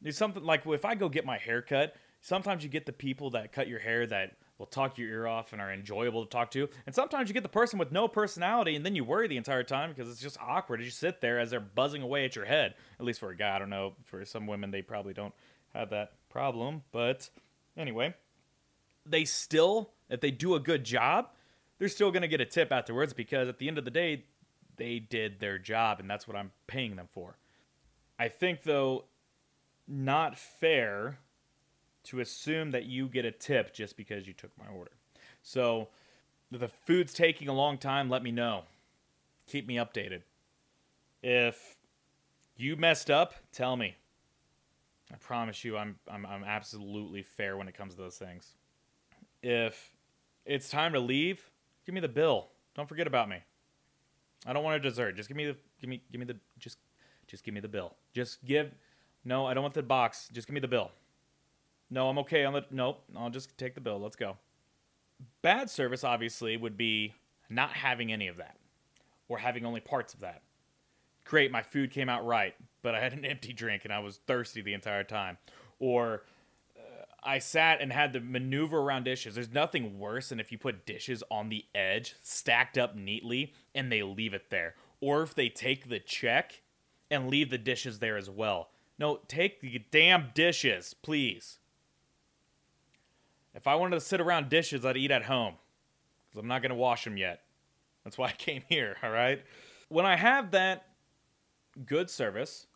There's 0.00 0.16
something 0.16 0.42
like 0.42 0.66
if 0.66 0.84
I 0.84 0.94
go 0.94 1.08
get 1.08 1.26
my 1.26 1.38
hair 1.38 1.62
cut, 1.62 1.94
sometimes 2.20 2.62
you 2.62 2.70
get 2.70 2.86
the 2.86 2.92
people 2.92 3.30
that 3.30 3.52
cut 3.52 3.68
your 3.68 3.80
hair 3.80 4.06
that 4.06 4.36
will 4.60 4.66
talk 4.66 4.98
your 4.98 5.08
ear 5.08 5.26
off 5.26 5.54
and 5.54 5.60
are 5.60 5.72
enjoyable 5.72 6.22
to 6.22 6.30
talk 6.30 6.50
to. 6.50 6.68
And 6.84 6.94
sometimes 6.94 7.28
you 7.28 7.34
get 7.34 7.42
the 7.42 7.48
person 7.48 7.78
with 7.78 7.90
no 7.90 8.06
personality 8.06 8.76
and 8.76 8.84
then 8.84 8.94
you 8.94 9.04
worry 9.04 9.26
the 9.26 9.38
entire 9.38 9.64
time 9.64 9.88
because 9.88 10.10
it's 10.10 10.20
just 10.20 10.36
awkward 10.38 10.80
as 10.80 10.86
you 10.86 10.92
sit 10.92 11.22
there 11.22 11.40
as 11.40 11.50
they're 11.50 11.60
buzzing 11.60 12.02
away 12.02 12.26
at 12.26 12.36
your 12.36 12.44
head. 12.44 12.74
At 13.00 13.06
least 13.06 13.20
for 13.20 13.30
a 13.30 13.36
guy, 13.36 13.56
I 13.56 13.58
don't 13.58 13.70
know. 13.70 13.94
For 14.04 14.22
some 14.26 14.46
women, 14.46 14.70
they 14.70 14.82
probably 14.82 15.14
don't 15.14 15.32
have 15.74 15.88
that 15.90 16.12
problem. 16.28 16.82
But 16.92 17.30
anyway, 17.74 18.14
they 19.06 19.24
still, 19.24 19.92
if 20.10 20.20
they 20.20 20.30
do 20.30 20.54
a 20.54 20.60
good 20.60 20.84
job, 20.84 21.30
they're 21.78 21.88
still 21.88 22.10
going 22.10 22.22
to 22.22 22.28
get 22.28 22.42
a 22.42 22.46
tip 22.46 22.70
afterwards 22.70 23.14
because 23.14 23.48
at 23.48 23.58
the 23.58 23.66
end 23.66 23.78
of 23.78 23.86
the 23.86 23.90
day, 23.90 24.26
they 24.76 24.98
did 24.98 25.40
their 25.40 25.58
job 25.58 26.00
and 26.00 26.10
that's 26.10 26.28
what 26.28 26.36
I'm 26.36 26.50
paying 26.66 26.96
them 26.96 27.08
for. 27.10 27.38
I 28.18 28.28
think, 28.28 28.64
though, 28.64 29.06
not 29.88 30.38
fair 30.38 31.18
to 32.04 32.20
assume 32.20 32.70
that 32.70 32.86
you 32.86 33.08
get 33.08 33.24
a 33.24 33.30
tip 33.30 33.74
just 33.74 33.96
because 33.96 34.26
you 34.26 34.32
took 34.32 34.50
my 34.58 34.66
order. 34.72 34.92
So, 35.42 35.88
if 36.52 36.60
the 36.60 36.68
food's 36.68 37.12
taking 37.12 37.48
a 37.48 37.52
long 37.52 37.78
time, 37.78 38.08
let 38.08 38.22
me 38.22 38.32
know. 38.32 38.64
Keep 39.46 39.66
me 39.66 39.76
updated. 39.76 40.22
If 41.22 41.76
you 42.56 42.76
messed 42.76 43.10
up, 43.10 43.34
tell 43.52 43.76
me. 43.76 43.96
I 45.12 45.16
promise 45.16 45.64
you, 45.64 45.76
I'm, 45.76 45.96
I'm, 46.08 46.24
I'm 46.24 46.44
absolutely 46.44 47.22
fair 47.22 47.56
when 47.56 47.68
it 47.68 47.74
comes 47.74 47.94
to 47.94 48.00
those 48.00 48.16
things. 48.16 48.54
If 49.42 49.92
it's 50.44 50.68
time 50.68 50.92
to 50.92 51.00
leave, 51.00 51.50
give 51.84 51.94
me 51.94 52.00
the 52.00 52.08
bill. 52.08 52.48
Don't 52.74 52.88
forget 52.88 53.06
about 53.06 53.28
me. 53.28 53.38
I 54.46 54.52
don't 54.52 54.64
want 54.64 54.76
a 54.76 54.80
dessert. 54.80 55.16
Just 55.16 55.28
give 55.28 55.36
me 55.36 55.46
the 55.46 55.56
give 55.80 55.90
me 55.90 56.02
give 56.10 56.18
me 56.18 56.26
the 56.26 56.36
just 56.58 56.78
just 57.26 57.44
give 57.44 57.52
me 57.52 57.60
the 57.60 57.68
bill. 57.68 57.94
Just 58.14 58.44
give 58.44 58.72
no, 59.24 59.46
I 59.46 59.54
don't 59.54 59.62
want 59.62 59.74
the 59.74 59.82
box. 59.82 60.30
Just 60.32 60.46
give 60.46 60.54
me 60.54 60.60
the 60.60 60.68
bill. 60.68 60.90
No, 61.90 62.08
I'm 62.08 62.18
okay 62.18 62.44
on 62.44 62.52
the. 62.52 62.64
Nope, 62.70 63.02
I'll 63.16 63.30
just 63.30 63.56
take 63.58 63.74
the 63.74 63.80
bill. 63.80 63.98
Let's 63.98 64.16
go. 64.16 64.36
Bad 65.42 65.68
service, 65.68 66.04
obviously, 66.04 66.56
would 66.56 66.76
be 66.76 67.14
not 67.48 67.70
having 67.70 68.12
any 68.12 68.28
of 68.28 68.36
that 68.36 68.56
or 69.28 69.38
having 69.38 69.64
only 69.66 69.80
parts 69.80 70.14
of 70.14 70.20
that. 70.20 70.42
Great, 71.24 71.52
my 71.52 71.62
food 71.62 71.90
came 71.90 72.08
out 72.08 72.26
right, 72.26 72.54
but 72.82 72.94
I 72.94 73.00
had 73.00 73.12
an 73.12 73.24
empty 73.24 73.52
drink 73.52 73.84
and 73.84 73.92
I 73.92 74.00
was 74.00 74.18
thirsty 74.26 74.60
the 74.60 74.74
entire 74.74 75.04
time. 75.04 75.38
Or 75.78 76.24
uh, 76.76 77.04
I 77.22 77.38
sat 77.38 77.80
and 77.80 77.92
had 77.92 78.12
to 78.14 78.20
maneuver 78.20 78.78
around 78.78 79.04
dishes. 79.04 79.36
There's 79.36 79.52
nothing 79.52 79.98
worse 79.98 80.28
than 80.28 80.40
if 80.40 80.50
you 80.50 80.58
put 80.58 80.84
dishes 80.84 81.22
on 81.30 81.48
the 81.48 81.64
edge, 81.74 82.16
stacked 82.22 82.76
up 82.76 82.96
neatly, 82.96 83.52
and 83.74 83.90
they 83.90 84.02
leave 84.02 84.34
it 84.34 84.50
there. 84.50 84.74
Or 85.00 85.22
if 85.22 85.34
they 85.34 85.48
take 85.48 85.88
the 85.88 86.00
check 86.00 86.62
and 87.10 87.30
leave 87.30 87.50
the 87.50 87.58
dishes 87.58 88.00
there 88.00 88.16
as 88.16 88.28
well. 88.28 88.70
No, 88.98 89.20
take 89.28 89.60
the 89.60 89.82
damn 89.90 90.30
dishes, 90.34 90.94
please. 90.94 91.59
If 93.54 93.66
I 93.66 93.74
wanted 93.74 93.96
to 93.96 94.00
sit 94.00 94.20
around 94.20 94.48
dishes, 94.48 94.84
I'd 94.84 94.96
eat 94.96 95.10
at 95.10 95.24
home. 95.24 95.54
Because 96.28 96.42
I'm 96.42 96.48
not 96.48 96.62
going 96.62 96.70
to 96.70 96.76
wash 96.76 97.04
them 97.04 97.16
yet. 97.16 97.42
That's 98.04 98.16
why 98.16 98.28
I 98.28 98.32
came 98.32 98.62
here, 98.68 98.96
all 99.02 99.10
right? 99.10 99.42
When 99.88 100.06
I 100.06 100.16
have 100.16 100.52
that 100.52 100.86
good 101.84 102.08
service, 102.08 102.66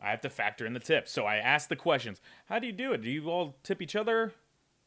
I 0.00 0.10
have 0.10 0.20
to 0.22 0.30
factor 0.30 0.66
in 0.66 0.72
the 0.72 0.80
tips. 0.80 1.10
So 1.10 1.24
I 1.24 1.36
ask 1.36 1.68
the 1.68 1.76
questions. 1.76 2.20
How 2.46 2.58
do 2.58 2.66
you 2.66 2.72
do 2.72 2.92
it? 2.92 3.02
Do 3.02 3.10
you 3.10 3.28
all 3.28 3.56
tip 3.62 3.82
each 3.82 3.96
other? 3.96 4.32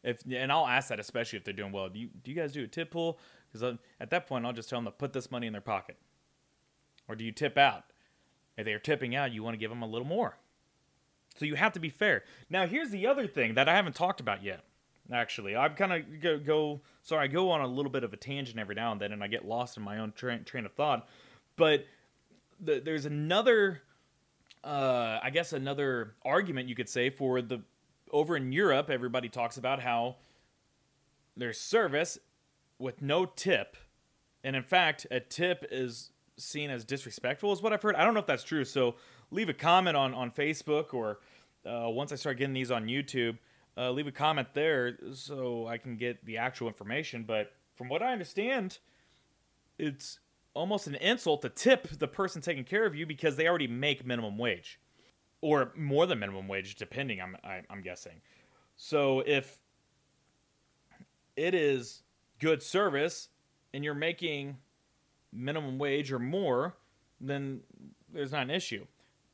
If 0.03 0.21
and 0.31 0.51
I'll 0.51 0.67
ask 0.67 0.88
that 0.89 1.00
especially 1.00 1.38
if 1.38 1.43
they're 1.43 1.53
doing 1.53 1.74
well. 1.74 1.89
Do 1.89 2.00
you 2.00 2.09
do 2.24 2.31
you 2.31 2.38
guys 2.38 2.53
do 2.53 2.63
a 2.63 2.67
tip 2.67 2.91
pool? 2.91 3.19
Because 3.51 3.77
at 4.00 4.12
that 4.12 4.27
point 4.27 4.45
I'll 4.45 4.53
just 4.53 4.69
tell 4.69 4.77
them 4.77 4.86
to 4.86 4.91
put 4.91 5.12
this 5.12 5.29
money 5.29 5.48
in 5.48 5.53
their 5.53 5.62
pocket. 5.62 5.98
Or 7.07 7.15
do 7.15 7.25
you 7.25 7.31
tip 7.31 7.57
out? 7.57 7.83
If 8.55 8.65
they're 8.65 8.79
tipping 8.79 9.15
out, 9.15 9.33
you 9.33 9.43
want 9.43 9.55
to 9.55 9.57
give 9.57 9.71
them 9.71 9.81
a 9.81 9.88
little 9.88 10.07
more. 10.07 10.38
So 11.36 11.45
you 11.45 11.55
have 11.55 11.74
to 11.74 11.79
be 11.79 11.89
fair. 11.89 12.24
Now 12.50 12.65
here's 12.65 12.91
the 12.91 13.07
other 13.07 13.27
thing 13.27 13.55
that 13.55 13.67
I 13.67 13.75
haven't 13.75 13.95
talked 13.95 14.21
about 14.21 14.43
yet 14.43 14.63
actually. 15.12 15.56
I'm 15.56 15.75
kind 15.75 15.94
of 15.94 16.22
go, 16.22 16.39
go 16.39 16.82
sorry, 17.01 17.25
I 17.25 17.28
go 17.28 17.51
on 17.51 17.62
a 17.62 17.68
little 17.68 17.92
bit 17.92 18.04
of 18.04 18.13
a 18.13 18.18
tangent 18.18 18.60
every 18.60 18.75
now 18.75 18.92
and 18.92 19.01
then 19.01 19.12
and 19.12 19.24
I 19.24 19.28
get 19.28 19.46
lost 19.46 19.78
in 19.78 19.84
my 19.84 20.00
own 20.00 20.13
tra- 20.15 20.43
train 20.43 20.65
of 20.65 20.74
thought. 20.74 21.08
But 21.56 21.86
the, 22.60 22.82
there's 22.84 23.06
another 23.06 23.82
uh, 24.63 25.19
I 25.24 25.30
guess 25.30 25.54
another 25.54 26.15
argument 26.24 26.69
you 26.69 26.76
could 26.76 26.89
say 26.89 27.10
for 27.10 27.41
the 27.41 27.62
over 28.12 28.36
in 28.36 28.52
Europe, 28.52 28.89
everybody 28.89 29.30
talks 29.30 29.58
about 29.58 29.82
how 29.82 30.17
there's 31.38 31.60
service 31.60 32.17
with 32.78 33.02
no 33.02 33.26
tip. 33.26 33.78
And 34.43 34.56
in 34.56 34.63
fact, 34.63 35.06
a 35.12 35.19
tip 35.19 35.65
is 35.69 36.12
seen 36.38 36.69
as 36.69 36.86
disrespectful, 36.86 37.52
is 37.52 37.62
what 37.62 37.74
I've 37.74 37.82
heard. 37.82 37.95
I 37.95 38.04
don't 38.04 38.13
know 38.13 38.22
if 38.22 38.26
that's 38.26 38.43
true. 38.43 38.65
So 38.65 38.95
leave 39.32 39.50
a 39.50 39.54
comment 39.54 39.95
on, 39.95 40.13
on 40.13 40.32
Facebook 40.32 40.93
or 40.93 41.19
uh, 41.65 41.89
once 41.89 42.12
I 42.12 42.15
start 42.15 42.38
getting 42.38 42.54
these 42.54 42.72
on 42.72 42.86
YouTube 42.86 43.38
uh, 43.77 43.91
leave 43.91 44.08
a 44.08 44.12
comment 44.12 44.49
there 44.53 44.97
so 45.13 45.67
I 45.67 45.77
can 45.77 45.97
get 45.97 46.25
the 46.25 46.38
actual 46.38 46.67
information. 46.67 47.23
But 47.23 47.53
from 47.75 47.89
what 47.89 48.01
I 48.01 48.12
understand, 48.12 48.79
it's 49.77 50.19
almost 50.53 50.88
an 50.88 50.95
insult 50.95 51.41
to 51.43 51.49
tip 51.49 51.88
the 51.88 52.08
person 52.08 52.41
taking 52.41 52.63
care 52.63 52.86
of 52.86 52.95
you 52.95 53.05
because 53.05 53.36
they 53.36 53.47
already 53.47 53.67
make 53.67 54.05
minimum 54.05 54.38
wage 54.38 54.79
or 55.41 55.71
more 55.75 56.05
than 56.05 56.19
minimum 56.19 56.47
wage, 56.47 56.75
depending. 56.75 57.21
I'm 57.21 57.38
I, 57.43 57.58
am 57.58 57.63
i 57.69 57.73
am 57.73 57.82
guessing. 57.82 58.21
So 58.75 59.23
if 59.25 59.60
it 61.36 61.53
is 61.53 62.03
good 62.39 62.62
service 62.62 63.29
and 63.73 63.84
you're 63.84 63.93
making 63.93 64.58
minimum 65.32 65.77
wage 65.77 66.12
or 66.12 66.19
more, 66.19 66.75
then 67.21 67.62
there's 68.12 68.32
not 68.32 68.43
an 68.43 68.49
issue. 68.49 68.86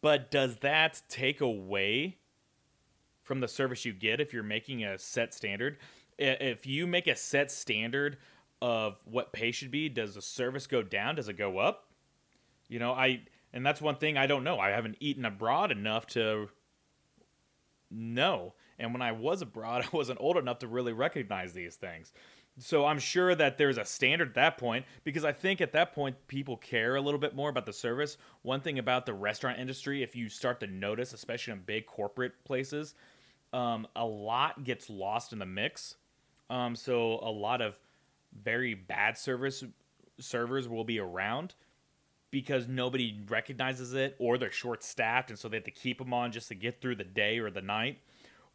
But 0.01 0.29
does 0.29 0.57
that 0.57 1.01
take 1.09 1.41
away 1.41 2.17
from 3.25 3.41
the 3.41 3.47
service 3.47 3.83
you 3.83 3.91
get 3.91 4.21
if 4.21 4.31
you're 4.31 4.43
making 4.43 4.85
a 4.85 4.97
set 4.97 5.33
standard. 5.33 5.77
If 6.17 6.65
you 6.65 6.87
make 6.87 7.07
a 7.07 7.15
set 7.15 7.51
standard 7.51 8.17
of 8.61 8.97
what 9.03 9.33
pay 9.33 9.51
should 9.51 9.71
be, 9.71 9.89
does 9.89 10.15
the 10.15 10.21
service 10.21 10.67
go 10.67 10.81
down? 10.81 11.15
Does 11.15 11.27
it 11.27 11.37
go 11.37 11.57
up? 11.57 11.89
You 12.69 12.79
know, 12.79 12.93
I 12.93 13.23
and 13.51 13.65
that's 13.65 13.81
one 13.81 13.95
thing 13.97 14.17
I 14.17 14.27
don't 14.27 14.43
know. 14.43 14.59
I 14.59 14.69
haven't 14.69 14.97
eaten 14.99 15.25
abroad 15.25 15.71
enough 15.71 16.07
to 16.07 16.49
know. 17.91 18.53
And 18.77 18.93
when 18.93 19.01
I 19.01 19.11
was 19.11 19.41
abroad, 19.41 19.83
I 19.91 19.95
wasn't 19.95 20.21
old 20.21 20.37
enough 20.37 20.59
to 20.59 20.67
really 20.67 20.93
recognize 20.93 21.53
these 21.53 21.75
things. 21.75 22.13
So 22.57 22.85
I'm 22.85 22.99
sure 22.99 23.35
that 23.35 23.57
there's 23.57 23.77
a 23.77 23.83
standard 23.83 24.29
at 24.29 24.33
that 24.35 24.57
point 24.57 24.85
because 25.03 25.25
I 25.25 25.33
think 25.33 25.59
at 25.59 25.73
that 25.73 25.93
point 25.93 26.15
people 26.27 26.55
care 26.55 26.95
a 26.95 27.01
little 27.01 27.19
bit 27.19 27.35
more 27.35 27.49
about 27.49 27.65
the 27.65 27.73
service. 27.73 28.17
One 28.43 28.61
thing 28.61 28.79
about 28.79 29.05
the 29.05 29.13
restaurant 29.13 29.59
industry, 29.59 30.03
if 30.03 30.15
you 30.15 30.29
start 30.29 30.61
to 30.61 30.67
notice, 30.67 31.11
especially 31.11 31.51
in 31.51 31.59
big 31.65 31.85
corporate 31.85 32.45
places, 32.45 32.95
um, 33.53 33.87
a 33.95 34.05
lot 34.05 34.63
gets 34.63 34.89
lost 34.89 35.33
in 35.33 35.39
the 35.39 35.45
mix. 35.45 35.95
Um, 36.49 36.75
so 36.75 37.19
a 37.21 37.31
lot 37.31 37.61
of 37.61 37.77
very 38.43 38.73
bad 38.73 39.17
service 39.17 39.63
servers 40.19 40.67
will 40.67 40.83
be 40.83 40.99
around 40.99 41.55
because 42.31 42.67
nobody 42.67 43.17
recognizes 43.29 43.93
it 43.93 44.15
or 44.19 44.37
they're 44.37 44.51
short 44.51 44.83
staffed 44.83 45.29
and 45.29 45.39
so 45.39 45.47
they 45.47 45.57
have 45.57 45.63
to 45.63 45.71
keep 45.71 45.99
them 45.99 46.13
on 46.13 46.31
just 46.31 46.49
to 46.49 46.55
get 46.55 46.81
through 46.81 46.95
the 46.95 47.03
day 47.03 47.39
or 47.39 47.49
the 47.49 47.61
night 47.61 47.99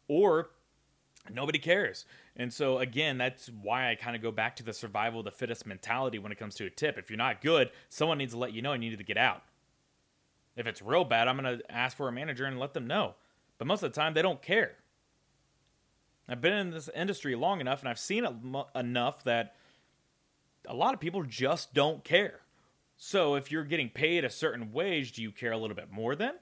or 0.07 0.51
nobody 1.33 1.59
cares. 1.59 2.05
And 2.35 2.51
so 2.53 2.79
again, 2.79 3.17
that's 3.17 3.49
why 3.61 3.89
I 3.89 3.95
kind 3.95 4.15
of 4.15 4.21
go 4.21 4.31
back 4.31 4.55
to 4.57 4.63
the 4.63 4.73
survival 4.73 5.19
of 5.19 5.25
the 5.25 5.31
fittest 5.31 5.65
mentality 5.65 6.19
when 6.19 6.31
it 6.31 6.37
comes 6.37 6.55
to 6.55 6.65
a 6.65 6.69
tip. 6.69 6.97
If 6.97 7.09
you're 7.09 7.17
not 7.17 7.41
good, 7.41 7.71
someone 7.89 8.17
needs 8.17 8.33
to 8.33 8.39
let 8.39 8.53
you 8.53 8.61
know 8.61 8.73
and 8.73 8.83
you 8.83 8.89
need 8.91 8.99
to 8.99 9.03
get 9.03 9.17
out. 9.17 9.43
If 10.55 10.67
it's 10.67 10.81
real 10.81 11.05
bad, 11.05 11.27
I'm 11.27 11.37
going 11.37 11.59
to 11.59 11.71
ask 11.71 11.95
for 11.95 12.07
a 12.07 12.11
manager 12.11 12.45
and 12.45 12.59
let 12.59 12.73
them 12.73 12.85
know. 12.85 13.15
But 13.57 13.67
most 13.67 13.83
of 13.83 13.91
the 13.93 13.99
time 13.99 14.13
they 14.13 14.21
don't 14.21 14.41
care. 14.41 14.73
I've 16.27 16.41
been 16.41 16.53
in 16.53 16.71
this 16.71 16.89
industry 16.95 17.35
long 17.35 17.61
enough 17.61 17.79
and 17.81 17.89
I've 17.89 17.99
seen 17.99 18.25
it 18.25 18.33
enough 18.75 19.23
that 19.23 19.55
a 20.67 20.73
lot 20.73 20.93
of 20.93 20.99
people 20.99 21.23
just 21.23 21.73
don't 21.73 22.03
care. 22.03 22.41
So 22.97 23.35
if 23.35 23.51
you're 23.51 23.63
getting 23.63 23.89
paid 23.89 24.23
a 24.23 24.29
certain 24.29 24.71
wage, 24.71 25.13
do 25.13 25.21
you 25.21 25.31
care 25.31 25.51
a 25.51 25.57
little 25.57 25.75
bit 25.75 25.91
more 25.91 26.15
then? 26.15 26.35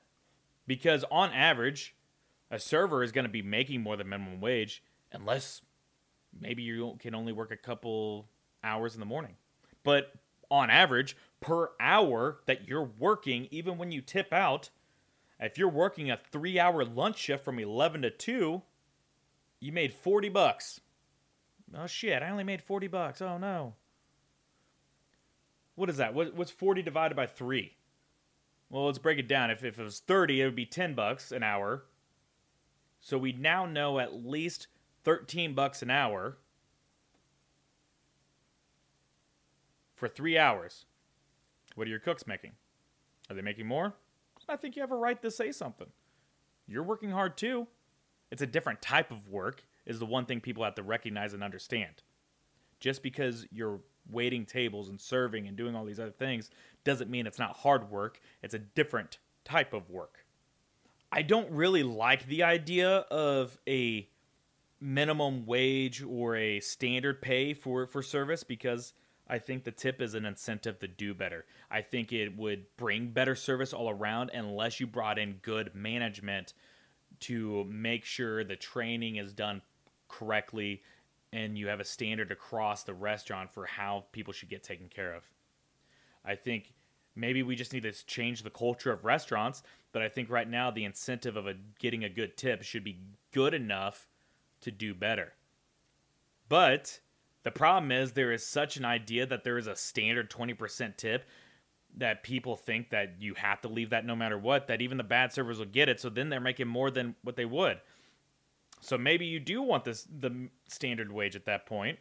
Because 0.68 1.06
on 1.10 1.32
average, 1.32 1.96
a 2.52 2.60
server 2.60 3.02
is 3.02 3.12
going 3.12 3.26
to 3.26 3.32
be 3.32 3.42
making 3.42 3.82
more 3.82 3.96
than 3.96 4.10
minimum 4.10 4.42
wage 4.42 4.84
unless 5.12 5.62
maybe 6.38 6.62
you 6.62 6.98
can 7.00 7.16
only 7.16 7.32
work 7.32 7.52
a 7.52 7.58
couple 7.58 8.28
hours 8.64 8.94
in 8.94 9.00
the 9.00 9.06
morning. 9.06 9.36
But 9.84 10.12
on 10.52 10.70
average, 10.70 11.16
per 11.40 11.70
hour 11.80 12.40
that 12.46 12.68
you're 12.68 12.92
working, 13.00 13.48
even 13.52 13.78
when 13.78 13.92
you 13.92 14.02
tip 14.02 14.34
out, 14.34 14.70
if 15.40 15.58
you're 15.58 15.70
working 15.70 16.12
a 16.12 16.20
three 16.32 16.60
hour 16.60 16.84
lunch 16.84 17.18
shift 17.18 17.46
from 17.46 17.60
11 17.60 18.02
to 18.02 18.10
2, 18.10 18.62
you 19.60 19.72
made 19.72 19.94
40 19.94 20.30
bucks. 20.30 20.82
Oh 21.78 21.88
shit, 21.88 22.24
I 22.24 22.30
only 22.30 22.44
made 22.44 22.62
40 22.62 22.88
bucks. 22.88 23.22
Oh 23.22 23.38
no. 23.38 23.76
What 25.76 25.90
is 25.90 25.98
that? 25.98 26.14
what's 26.14 26.52
40 26.52 26.82
divided 26.82 27.16
by 27.16 27.26
3? 27.26 27.74
Well, 28.70 28.86
let's 28.86 28.98
break 28.98 29.18
it 29.18 29.28
down. 29.28 29.50
If, 29.50 29.64
if 29.64 29.80
it 29.80 29.84
was 29.84 30.00
30, 30.00 30.42
it 30.42 30.46
would 30.46 30.56
be 30.56 30.66
10 30.66 30.94
bucks 30.94 31.32
an 31.32 31.42
hour. 31.42 31.86
So 33.00 33.18
we 33.18 33.32
now 33.32 33.66
know 33.66 34.00
at 34.00 34.26
least 34.26 34.68
13 35.06 35.54
bucks 35.54 35.82
an 35.82 35.90
hour 35.90 36.38
for 39.96 40.08
3 40.08 40.38
hours. 40.38 40.86
What 41.76 41.88
are 41.88 41.90
your 41.90 42.00
cooks 42.00 42.28
making? 42.28 42.52
Are 43.30 43.36
they 43.36 43.42
making 43.42 43.68
more? 43.68 43.94
I 44.48 44.56
think 44.56 44.76
you 44.76 44.82
have 44.82 44.92
a 44.92 44.98
right 44.98 45.22
to 45.22 45.32
say 45.32 45.52
something. 45.52 45.88
You're 46.68 46.84
working 46.84 47.12
hard 47.12 47.38
too. 47.38 47.68
It's 48.32 48.42
a 48.42 48.48
different 48.48 48.82
type 48.82 49.12
of 49.12 49.30
work, 49.30 49.64
is 49.86 50.00
the 50.00 50.06
one 50.06 50.26
thing 50.26 50.40
people 50.40 50.64
have 50.64 50.76
to 50.76 50.84
recognize 50.84 51.34
and 51.34 51.44
understand. 51.44 52.04
Just 52.80 53.04
because 53.04 53.46
you're 53.52 53.80
waiting 54.12 54.46
tables 54.46 54.90
and 54.90 55.00
serving 55.00 55.48
and 55.48 55.58
doing 55.58 55.76
all 55.76 55.86
these 55.86 56.00
other 56.00 56.12
things 56.12 56.50
doesn't 56.84 57.10
mean 57.10 57.28
it's 57.28 57.40
not 57.40 57.58
hard 57.58 57.92
work. 57.92 58.20
It's 58.42 58.54
a 58.54 58.60
different 58.60 59.20
type 59.44 59.74
of 59.74 59.90
work. 59.90 60.26
I 61.12 61.24
don't 61.24 61.50
really 61.52 61.84
like 61.84 62.28
the 62.28 62.44
idea 62.44 62.90
of 63.12 63.58
a 63.68 64.08
minimum 64.80 65.46
wage 65.46 66.04
or 66.04 66.36
a 66.36 66.60
standard 66.60 67.22
pay 67.22 67.54
for, 67.54 67.88
for 67.88 68.02
service 68.02 68.44
because 68.44 68.94
I 69.28 69.40
think 69.40 69.64
the 69.64 69.72
tip 69.72 70.02
is 70.02 70.14
an 70.14 70.26
incentive 70.26 70.80
to 70.80 70.88
do 70.88 71.14
better. 71.14 71.46
I 71.70 71.82
think 71.82 72.12
it 72.12 72.38
would 72.38 72.66
bring 72.78 73.10
better 73.10 73.36
service 73.36 73.74
all 73.74 73.90
around 73.90 74.32
unless 74.34 74.80
you 74.80 74.88
brought 74.88 75.20
in 75.20 75.40
good 75.42 75.76
management 75.76 76.54
to 77.22 77.66
make 77.66 78.06
sure 78.06 78.44
the 78.44 78.56
training 78.56 79.18
is 79.18 79.34
done 79.34 79.62
correctly 80.08 80.82
and 81.32 81.58
you 81.58 81.68
have 81.68 81.80
a 81.80 81.86
standard 81.86 82.32
across 82.32 82.84
the 82.84 82.94
restaurant 82.94 83.52
for 83.52 83.66
how 83.66 84.06
people 84.12 84.34
should 84.34 84.50
get 84.50 84.64
taken 84.64 84.88
care 84.88 85.14
of. 85.14 85.24
I 86.26 86.36
think 86.36 86.74
maybe 87.16 87.44
we 87.44 87.56
just 87.56 87.74
need 87.74 87.84
to 87.84 87.92
change 88.06 88.44
the 88.44 88.50
culture 88.50 88.92
of 88.92 89.06
restaurants, 89.06 89.64
but 89.92 90.02
I 90.02 90.10
think 90.10 90.30
right 90.30 90.50
now 90.50 90.72
the 90.72 90.86
incentive 90.86 91.38
of 91.38 91.48
a, 91.48 91.56
getting 91.80 92.04
a 92.04 92.10
good 92.10 92.36
tip 92.36 92.64
should 92.64 92.84
be 92.84 93.00
good 93.32 93.54
enough 93.54 94.08
to 94.62 94.72
do 94.72 94.94
better. 94.94 95.34
But 96.48 97.00
the 97.44 97.52
problem 97.52 97.92
is 97.92 98.12
there 98.12 98.32
is 98.32 98.46
such 98.46 98.78
an 98.78 98.86
idea 98.86 99.26
that 99.26 99.44
there 99.44 99.58
is 99.58 99.68
a 99.68 99.76
standard 99.76 100.30
20% 100.30 100.98
tip 100.98 101.26
that 101.98 102.24
people 102.24 102.56
think 102.56 102.92
that 102.92 103.16
you 103.20 103.34
have 103.36 103.62
to 103.62 103.68
leave 103.68 103.90
that 103.90 104.06
no 104.06 104.16
matter 104.16 104.38
what, 104.38 104.68
that 104.68 104.82
even 104.82 104.98
the 104.98 105.04
bad 105.04 105.34
servers 105.34 105.60
will 105.60 105.66
get 105.66 105.90
it. 105.90 106.00
So 106.00 106.10
then 106.10 106.30
they're 106.30 106.40
making 106.40 106.68
more 106.68 106.92
than 106.92 107.16
what 107.24 107.36
they 107.36 107.46
would. 107.46 107.80
So 108.82 108.98
maybe 108.98 109.26
you 109.26 109.40
do 109.40 109.62
want 109.62 109.84
this 109.84 110.08
the 110.20 110.50
standard 110.68 111.12
wage 111.12 111.36
at 111.36 111.46
that 111.46 111.66
point 111.66 112.00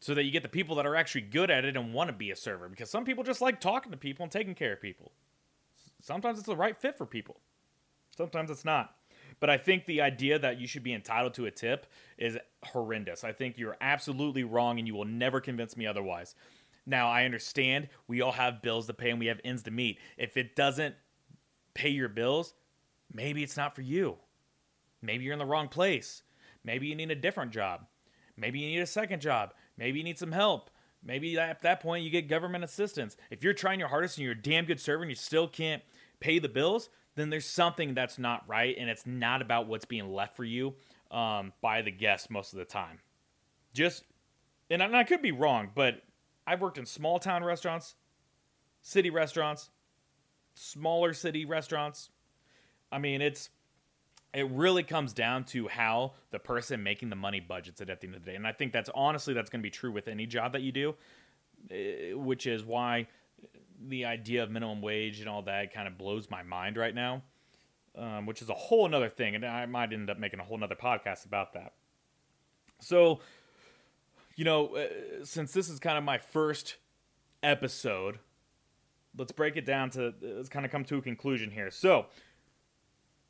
so 0.00 0.14
that 0.14 0.24
you 0.24 0.30
get 0.30 0.42
the 0.42 0.48
people 0.48 0.76
that 0.76 0.86
are 0.86 0.96
actually 0.96 1.22
good 1.22 1.50
at 1.50 1.64
it 1.64 1.76
and 1.76 1.94
want 1.94 2.08
to 2.08 2.12
be 2.12 2.30
a 2.30 2.36
server 2.36 2.68
because 2.68 2.90
some 2.90 3.04
people 3.04 3.24
just 3.24 3.40
like 3.40 3.60
talking 3.60 3.92
to 3.92 3.98
people 3.98 4.22
and 4.22 4.32
taking 4.32 4.54
care 4.54 4.72
of 4.72 4.80
people. 4.80 5.12
Sometimes 6.02 6.38
it's 6.38 6.46
the 6.46 6.56
right 6.56 6.76
fit 6.76 6.98
for 6.98 7.06
people. 7.06 7.36
Sometimes 8.16 8.50
it's 8.50 8.64
not. 8.64 8.94
But 9.40 9.50
I 9.50 9.58
think 9.58 9.86
the 9.86 10.00
idea 10.00 10.38
that 10.38 10.60
you 10.60 10.66
should 10.66 10.82
be 10.82 10.94
entitled 10.94 11.34
to 11.34 11.46
a 11.46 11.50
tip 11.50 11.86
is 12.16 12.38
horrendous. 12.62 13.24
I 13.24 13.32
think 13.32 13.58
you're 13.58 13.76
absolutely 13.80 14.44
wrong 14.44 14.78
and 14.78 14.86
you 14.86 14.94
will 14.94 15.04
never 15.04 15.40
convince 15.40 15.76
me 15.76 15.86
otherwise. 15.86 16.34
Now, 16.86 17.08
I 17.08 17.24
understand 17.24 17.88
we 18.06 18.20
all 18.20 18.32
have 18.32 18.62
bills 18.62 18.86
to 18.86 18.94
pay 18.94 19.10
and 19.10 19.18
we 19.18 19.26
have 19.26 19.40
ends 19.44 19.64
to 19.64 19.70
meet. 19.70 19.98
If 20.16 20.36
it 20.36 20.54
doesn't 20.54 20.94
pay 21.74 21.88
your 21.88 22.08
bills, 22.08 22.54
maybe 23.12 23.42
it's 23.42 23.56
not 23.56 23.74
for 23.74 23.82
you. 23.82 24.16
Maybe 25.02 25.24
you're 25.24 25.32
in 25.32 25.38
the 25.38 25.44
wrong 25.44 25.68
place. 25.68 26.22
Maybe 26.64 26.86
you 26.86 26.94
need 26.94 27.10
a 27.10 27.16
different 27.16 27.52
job. 27.52 27.86
Maybe 28.36 28.60
you 28.60 28.68
need 28.68 28.80
a 28.80 28.86
second 28.86 29.20
job. 29.20 29.54
Maybe 29.76 29.98
you 29.98 30.04
need 30.04 30.18
some 30.18 30.32
help. 30.32 30.70
Maybe 31.02 31.38
at 31.38 31.62
that 31.62 31.80
point 31.80 32.04
you 32.04 32.10
get 32.10 32.28
government 32.28 32.64
assistance. 32.64 33.16
If 33.30 33.44
you're 33.44 33.52
trying 33.52 33.78
your 33.78 33.88
hardest 33.88 34.16
and 34.16 34.24
you're 34.24 34.32
a 34.32 34.42
damn 34.42 34.64
good 34.64 34.80
server 34.80 35.02
and 35.02 35.10
you 35.10 35.16
still 35.16 35.48
can't 35.48 35.82
pay 36.20 36.38
the 36.38 36.48
bills, 36.48 36.88
then 37.14 37.30
there's 37.30 37.46
something 37.46 37.94
that's 37.94 38.18
not 38.18 38.44
right, 38.46 38.76
and 38.78 38.90
it's 38.90 39.06
not 39.06 39.40
about 39.40 39.66
what's 39.66 39.86
being 39.86 40.12
left 40.12 40.36
for 40.36 40.44
you 40.44 40.74
um, 41.10 41.52
by 41.62 41.82
the 41.82 41.90
guest 41.90 42.30
most 42.30 42.52
of 42.52 42.58
the 42.58 42.64
time. 42.64 42.98
Just, 43.72 44.04
and 44.70 44.82
I, 44.82 44.86
and 44.86 44.96
I 44.96 45.04
could 45.04 45.22
be 45.22 45.32
wrong, 45.32 45.70
but 45.74 46.02
I've 46.46 46.60
worked 46.60 46.78
in 46.78 46.86
small 46.86 47.18
town 47.18 47.42
restaurants, 47.44 47.94
city 48.82 49.10
restaurants, 49.10 49.70
smaller 50.54 51.12
city 51.12 51.44
restaurants. 51.44 52.10
I 52.90 52.98
mean, 52.98 53.20
it's 53.20 53.50
it 54.32 54.50
really 54.50 54.82
comes 54.82 55.12
down 55.12 55.44
to 55.44 55.66
how 55.66 56.12
the 56.30 56.38
person 56.38 56.82
making 56.82 57.08
the 57.08 57.16
money 57.16 57.40
budgets 57.40 57.80
it 57.80 57.88
at 57.88 58.00
the 58.00 58.06
end 58.06 58.16
of 58.16 58.24
the 58.24 58.30
day. 58.30 58.36
And 58.36 58.46
I 58.46 58.52
think 58.52 58.72
that's 58.72 58.90
honestly 58.94 59.32
that's 59.32 59.48
going 59.48 59.60
to 59.60 59.62
be 59.62 59.70
true 59.70 59.90
with 59.90 60.08
any 60.08 60.26
job 60.26 60.52
that 60.52 60.60
you 60.60 60.72
do, 60.72 60.94
eh, 61.70 62.12
which 62.12 62.46
is 62.46 62.62
why 62.62 63.08
the 63.88 64.04
idea 64.04 64.42
of 64.42 64.50
minimum 64.50 64.82
wage 64.82 65.20
and 65.20 65.28
all 65.28 65.42
that 65.42 65.72
kind 65.72 65.88
of 65.88 65.96
blows 65.96 66.30
my 66.30 66.42
mind 66.42 66.76
right 66.76 66.94
now, 66.94 67.22
um, 67.96 68.26
which 68.26 68.42
is 68.42 68.50
a 68.50 68.54
whole 68.54 68.94
other 68.94 69.08
thing. 69.08 69.34
And 69.34 69.44
I 69.44 69.64
might 69.66 69.92
end 69.92 70.10
up 70.10 70.18
making 70.18 70.40
a 70.40 70.44
whole 70.44 70.62
other 70.62 70.74
podcast 70.74 71.24
about 71.24 71.54
that. 71.54 71.72
So, 72.80 73.20
you 74.36 74.44
know, 74.44 74.76
uh, 74.76 75.24
since 75.24 75.52
this 75.52 75.68
is 75.68 75.78
kind 75.78 75.98
of 75.98 76.04
my 76.04 76.18
first 76.18 76.76
episode, 77.42 78.18
let's 79.16 79.32
break 79.32 79.56
it 79.56 79.64
down 79.66 79.90
to 79.90 80.14
let's 80.20 80.48
kind 80.48 80.64
of 80.64 80.70
come 80.70 80.84
to 80.84 80.98
a 80.98 81.02
conclusion 81.02 81.50
here. 81.50 81.70
So, 81.70 82.06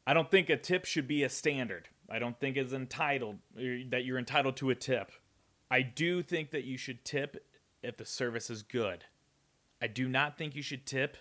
I 0.06 0.14
don't 0.14 0.30
think 0.30 0.50
a 0.50 0.56
tip 0.56 0.84
should 0.84 1.08
be 1.08 1.24
a 1.24 1.28
standard. 1.28 1.88
I 2.08 2.18
don't 2.18 2.38
think 2.38 2.56
it's 2.56 2.72
entitled 2.72 3.38
that 3.56 4.04
you're 4.04 4.18
entitled 4.18 4.56
to 4.58 4.70
a 4.70 4.74
tip. 4.74 5.10
I 5.70 5.82
do 5.82 6.22
think 6.22 6.50
that 6.52 6.64
you 6.64 6.76
should 6.76 7.04
tip 7.04 7.44
if 7.82 7.96
the 7.96 8.04
service 8.04 8.50
is 8.50 8.62
good. 8.62 9.04
I 9.82 9.88
do 9.88 10.08
not 10.08 10.38
think 10.38 10.54
you 10.54 10.62
should 10.62 10.86
tip 10.86 11.16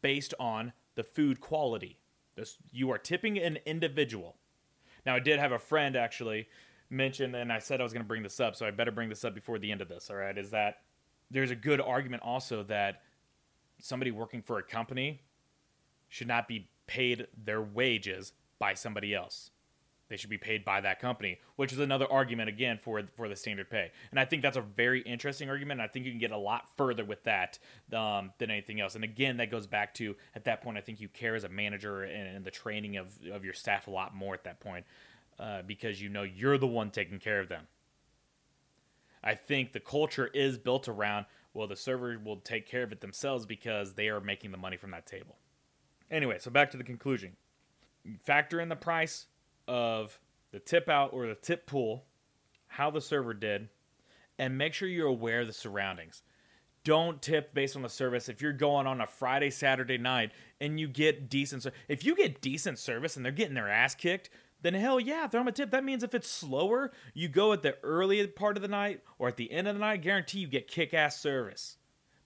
based 0.00 0.32
on 0.38 0.72
the 0.94 1.02
food 1.02 1.40
quality. 1.40 1.98
This, 2.36 2.56
you 2.70 2.90
are 2.90 2.98
tipping 2.98 3.36
an 3.38 3.58
individual. 3.66 4.36
Now, 5.04 5.16
I 5.16 5.20
did 5.20 5.40
have 5.40 5.52
a 5.52 5.58
friend 5.58 5.96
actually 5.96 6.48
mention, 6.90 7.34
and 7.34 7.52
I 7.52 7.58
said 7.58 7.80
I 7.80 7.82
was 7.82 7.92
going 7.92 8.02
to 8.02 8.08
bring 8.08 8.22
this 8.22 8.40
up, 8.40 8.56
so 8.56 8.66
I 8.66 8.70
better 8.70 8.92
bring 8.92 9.08
this 9.08 9.24
up 9.24 9.34
before 9.34 9.58
the 9.58 9.70
end 9.70 9.80
of 9.80 9.88
this. 9.88 10.10
All 10.10 10.16
right, 10.16 10.36
is 10.36 10.50
that 10.50 10.80
there's 11.30 11.50
a 11.50 11.56
good 11.56 11.80
argument 11.80 12.22
also 12.22 12.62
that 12.64 13.02
somebody 13.80 14.10
working 14.10 14.42
for 14.42 14.58
a 14.58 14.62
company 14.62 15.22
should 16.08 16.28
not 16.28 16.48
be 16.48 16.68
paid 16.86 17.26
their 17.44 17.60
wages 17.60 18.32
by 18.58 18.74
somebody 18.74 19.14
else. 19.14 19.50
They 20.08 20.16
should 20.16 20.30
be 20.30 20.38
paid 20.38 20.64
by 20.64 20.80
that 20.80 21.00
company, 21.00 21.38
which 21.56 21.70
is 21.70 21.78
another 21.78 22.10
argument 22.10 22.48
again 22.48 22.78
for 22.82 23.02
for 23.14 23.28
the 23.28 23.36
standard 23.36 23.68
pay. 23.68 23.90
And 24.10 24.18
I 24.18 24.24
think 24.24 24.40
that's 24.40 24.56
a 24.56 24.62
very 24.62 25.02
interesting 25.02 25.50
argument. 25.50 25.82
I 25.82 25.86
think 25.86 26.06
you 26.06 26.12
can 26.12 26.18
get 26.18 26.30
a 26.30 26.38
lot 26.38 26.70
further 26.78 27.04
with 27.04 27.22
that 27.24 27.58
um, 27.92 28.32
than 28.38 28.50
anything 28.50 28.80
else. 28.80 28.94
And 28.94 29.04
again, 29.04 29.36
that 29.36 29.50
goes 29.50 29.66
back 29.66 29.92
to 29.94 30.16
at 30.34 30.44
that 30.44 30.62
point, 30.62 30.78
I 30.78 30.80
think 30.80 31.00
you 31.00 31.08
care 31.08 31.34
as 31.34 31.44
a 31.44 31.48
manager 31.50 32.04
and, 32.04 32.36
and 32.36 32.44
the 32.44 32.50
training 32.50 32.96
of 32.96 33.18
of 33.30 33.44
your 33.44 33.52
staff 33.52 33.86
a 33.86 33.90
lot 33.90 34.14
more 34.14 34.32
at 34.32 34.44
that 34.44 34.60
point 34.60 34.86
uh, 35.38 35.62
because 35.66 36.00
you 36.00 36.08
know 36.08 36.22
you're 36.22 36.58
the 36.58 36.66
one 36.66 36.90
taking 36.90 37.18
care 37.18 37.40
of 37.40 37.48
them. 37.48 37.66
I 39.22 39.34
think 39.34 39.72
the 39.72 39.80
culture 39.80 40.28
is 40.28 40.58
built 40.58 40.88
around 40.88 41.26
well, 41.54 41.66
the 41.66 41.74
server 41.74 42.16
will 42.24 42.36
take 42.36 42.68
care 42.68 42.82
of 42.82 42.92
it 42.92 43.00
themselves 43.00 43.46
because 43.46 43.94
they 43.94 44.08
are 44.08 44.20
making 44.20 44.52
the 44.52 44.56
money 44.56 44.76
from 44.76 44.92
that 44.92 45.06
table. 45.06 45.36
Anyway, 46.10 46.36
so 46.38 46.50
back 46.50 46.70
to 46.70 46.76
the 46.76 46.84
conclusion. 46.84 47.32
Factor 48.22 48.60
in 48.60 48.68
the 48.68 48.76
price 48.76 49.26
of 49.66 50.18
the 50.52 50.60
tip 50.60 50.88
out 50.88 51.12
or 51.12 51.26
the 51.26 51.34
tip 51.34 51.66
pool, 51.66 52.04
how 52.68 52.90
the 52.90 53.00
server 53.00 53.34
did, 53.34 53.68
and 54.38 54.56
make 54.56 54.72
sure 54.72 54.88
you're 54.88 55.08
aware 55.08 55.40
of 55.40 55.46
the 55.46 55.52
surroundings. 55.52 56.22
Don't 56.84 57.20
tip 57.20 57.52
based 57.54 57.76
on 57.76 57.82
the 57.82 57.88
service. 57.88 58.28
If 58.28 58.40
you're 58.40 58.52
going 58.52 58.86
on 58.86 59.00
a 59.00 59.06
Friday, 59.06 59.50
Saturday 59.50 59.98
night 59.98 60.30
and 60.60 60.78
you 60.78 60.86
get 60.86 61.28
decent, 61.28 61.66
if 61.88 62.04
you 62.04 62.14
get 62.14 62.40
decent 62.40 62.78
service 62.78 63.16
and 63.16 63.24
they're 63.24 63.32
getting 63.32 63.54
their 63.54 63.68
ass 63.68 63.94
kicked, 63.94 64.30
then 64.62 64.74
hell 64.74 64.98
yeah, 64.98 65.26
throw 65.26 65.40
them 65.40 65.48
a 65.48 65.52
tip. 65.52 65.70
That 65.70 65.84
means 65.84 66.02
if 66.02 66.14
it's 66.14 66.30
slower, 66.30 66.92
you 67.14 67.28
go 67.28 67.52
at 67.52 67.62
the 67.62 67.76
early 67.82 68.26
part 68.26 68.56
of 68.56 68.62
the 68.62 68.68
night 68.68 69.02
or 69.18 69.28
at 69.28 69.36
the 69.36 69.50
end 69.52 69.68
of 69.68 69.74
the 69.74 69.80
night, 69.80 70.02
guarantee 70.02 70.40
you 70.40 70.48
get 70.48 70.68
kick 70.68 70.92
ass 70.92 71.20
service. 71.20 71.76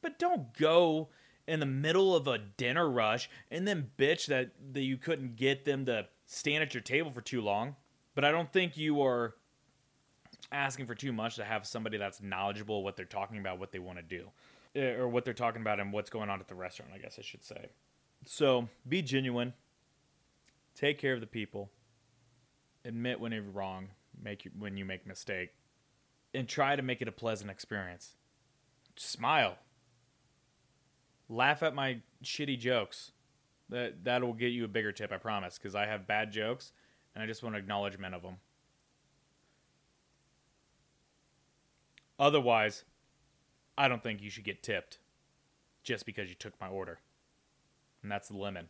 But 0.01 0.19
don't 0.19 0.57
go 0.57 1.11
in 1.47 1.61
the 1.61 1.67
middle 1.67 2.15
of 2.17 2.27
a 2.27 2.39
dinner 2.39 2.89
rush 2.89 3.29
and 3.51 3.67
then 3.67 3.91
bitch 3.99 4.27
that, 4.27 4.53
that 4.73 4.83
you 4.83 4.97
couldn't 4.97 5.37
get 5.37 5.65
them 5.65 5.85
to 5.87 6.07
stand 6.27 6.63
at 6.63 6.75
your 6.75 6.83
table 6.83 7.11
for 7.11 7.21
too 7.21 7.41
long. 7.41 7.77
But 8.15 8.25
I 8.25 8.31
don't 8.31 8.53
think 8.53 8.77
you 8.77 9.03
are 9.03 9.35
asking 10.51 10.87
for 10.87 10.95
too 10.95 11.13
much 11.13 11.37
to 11.37 11.45
have 11.45 11.67
somebody 11.67 11.99
that's 11.99 12.23
knowledgeable 12.23 12.83
what 12.83 12.97
they're 12.97 13.05
talking 13.05 13.39
about, 13.39 13.59
what 13.59 13.73
they 13.73 13.79
want 13.79 13.99
to 13.99 14.03
do, 14.03 14.29
eh, 14.75 14.95
or 14.95 15.09
what 15.09 15.25
they're 15.25 15.35
talking 15.35 15.61
about 15.61 15.81
and 15.81 15.93
what's 15.93 16.11
going 16.11 16.31
on 16.31 16.41
at 16.41 16.49
the 16.49 16.55
restaurant, 16.55 16.93
I 16.95 16.99
guess 16.99 17.17
I 17.19 17.23
should 17.23 17.45
say. 17.45 17.69
So 18.25 18.69
be 18.89 19.03
genuine, 19.03 19.53
take 20.75 20.99
care 20.99 21.15
of 21.15 21.21
the 21.21 21.27
people, 21.27 21.71
admit 22.85 23.21
when 23.21 23.33
you're 23.33 23.43
wrong, 23.43 23.89
make 24.23 24.49
when 24.59 24.77
you 24.77 24.85
make 24.85 25.07
mistake, 25.07 25.51
and 26.35 26.49
try 26.49 26.77
to 26.77 26.83
make 26.83 27.03
it 27.03 27.09
a 27.09 27.13
pleasant 27.13 27.51
experience. 27.51 28.17
Smile, 28.97 29.57
laugh 31.29 31.63
at 31.63 31.75
my 31.75 32.01
shitty 32.25 32.59
jokes. 32.59 33.13
That 33.69 34.05
that 34.05 34.23
will 34.23 34.35
get 34.35 34.53
you 34.53 34.65
a 34.65 34.69
bigger 34.69 34.93
tip, 34.93 35.13
I 35.13 35.17
promise, 35.17 35.59
because 35.59 35.75
I 35.75 35.87
have 35.87 36.07
bad 36.07 36.31
jokes 36.31 36.73
and 37.15 37.23
I 37.23 37.27
just 37.27 37.43
want 37.43 37.57
acknowledgement 37.57 38.15
of 38.15 38.23
them. 38.23 38.37
Otherwise, 42.19 42.85
I 43.77 43.89
don't 43.89 44.03
think 44.03 44.23
you 44.23 44.31
should 44.31 44.45
get 44.45 44.63
tipped 44.63 44.99
just 45.83 46.07
because 46.07 46.29
you 46.29 46.35
took 46.35 46.59
my 46.61 46.69
order. 46.69 47.01
And 48.03 48.11
that's 48.11 48.29
the 48.29 48.37
limit. 48.37 48.69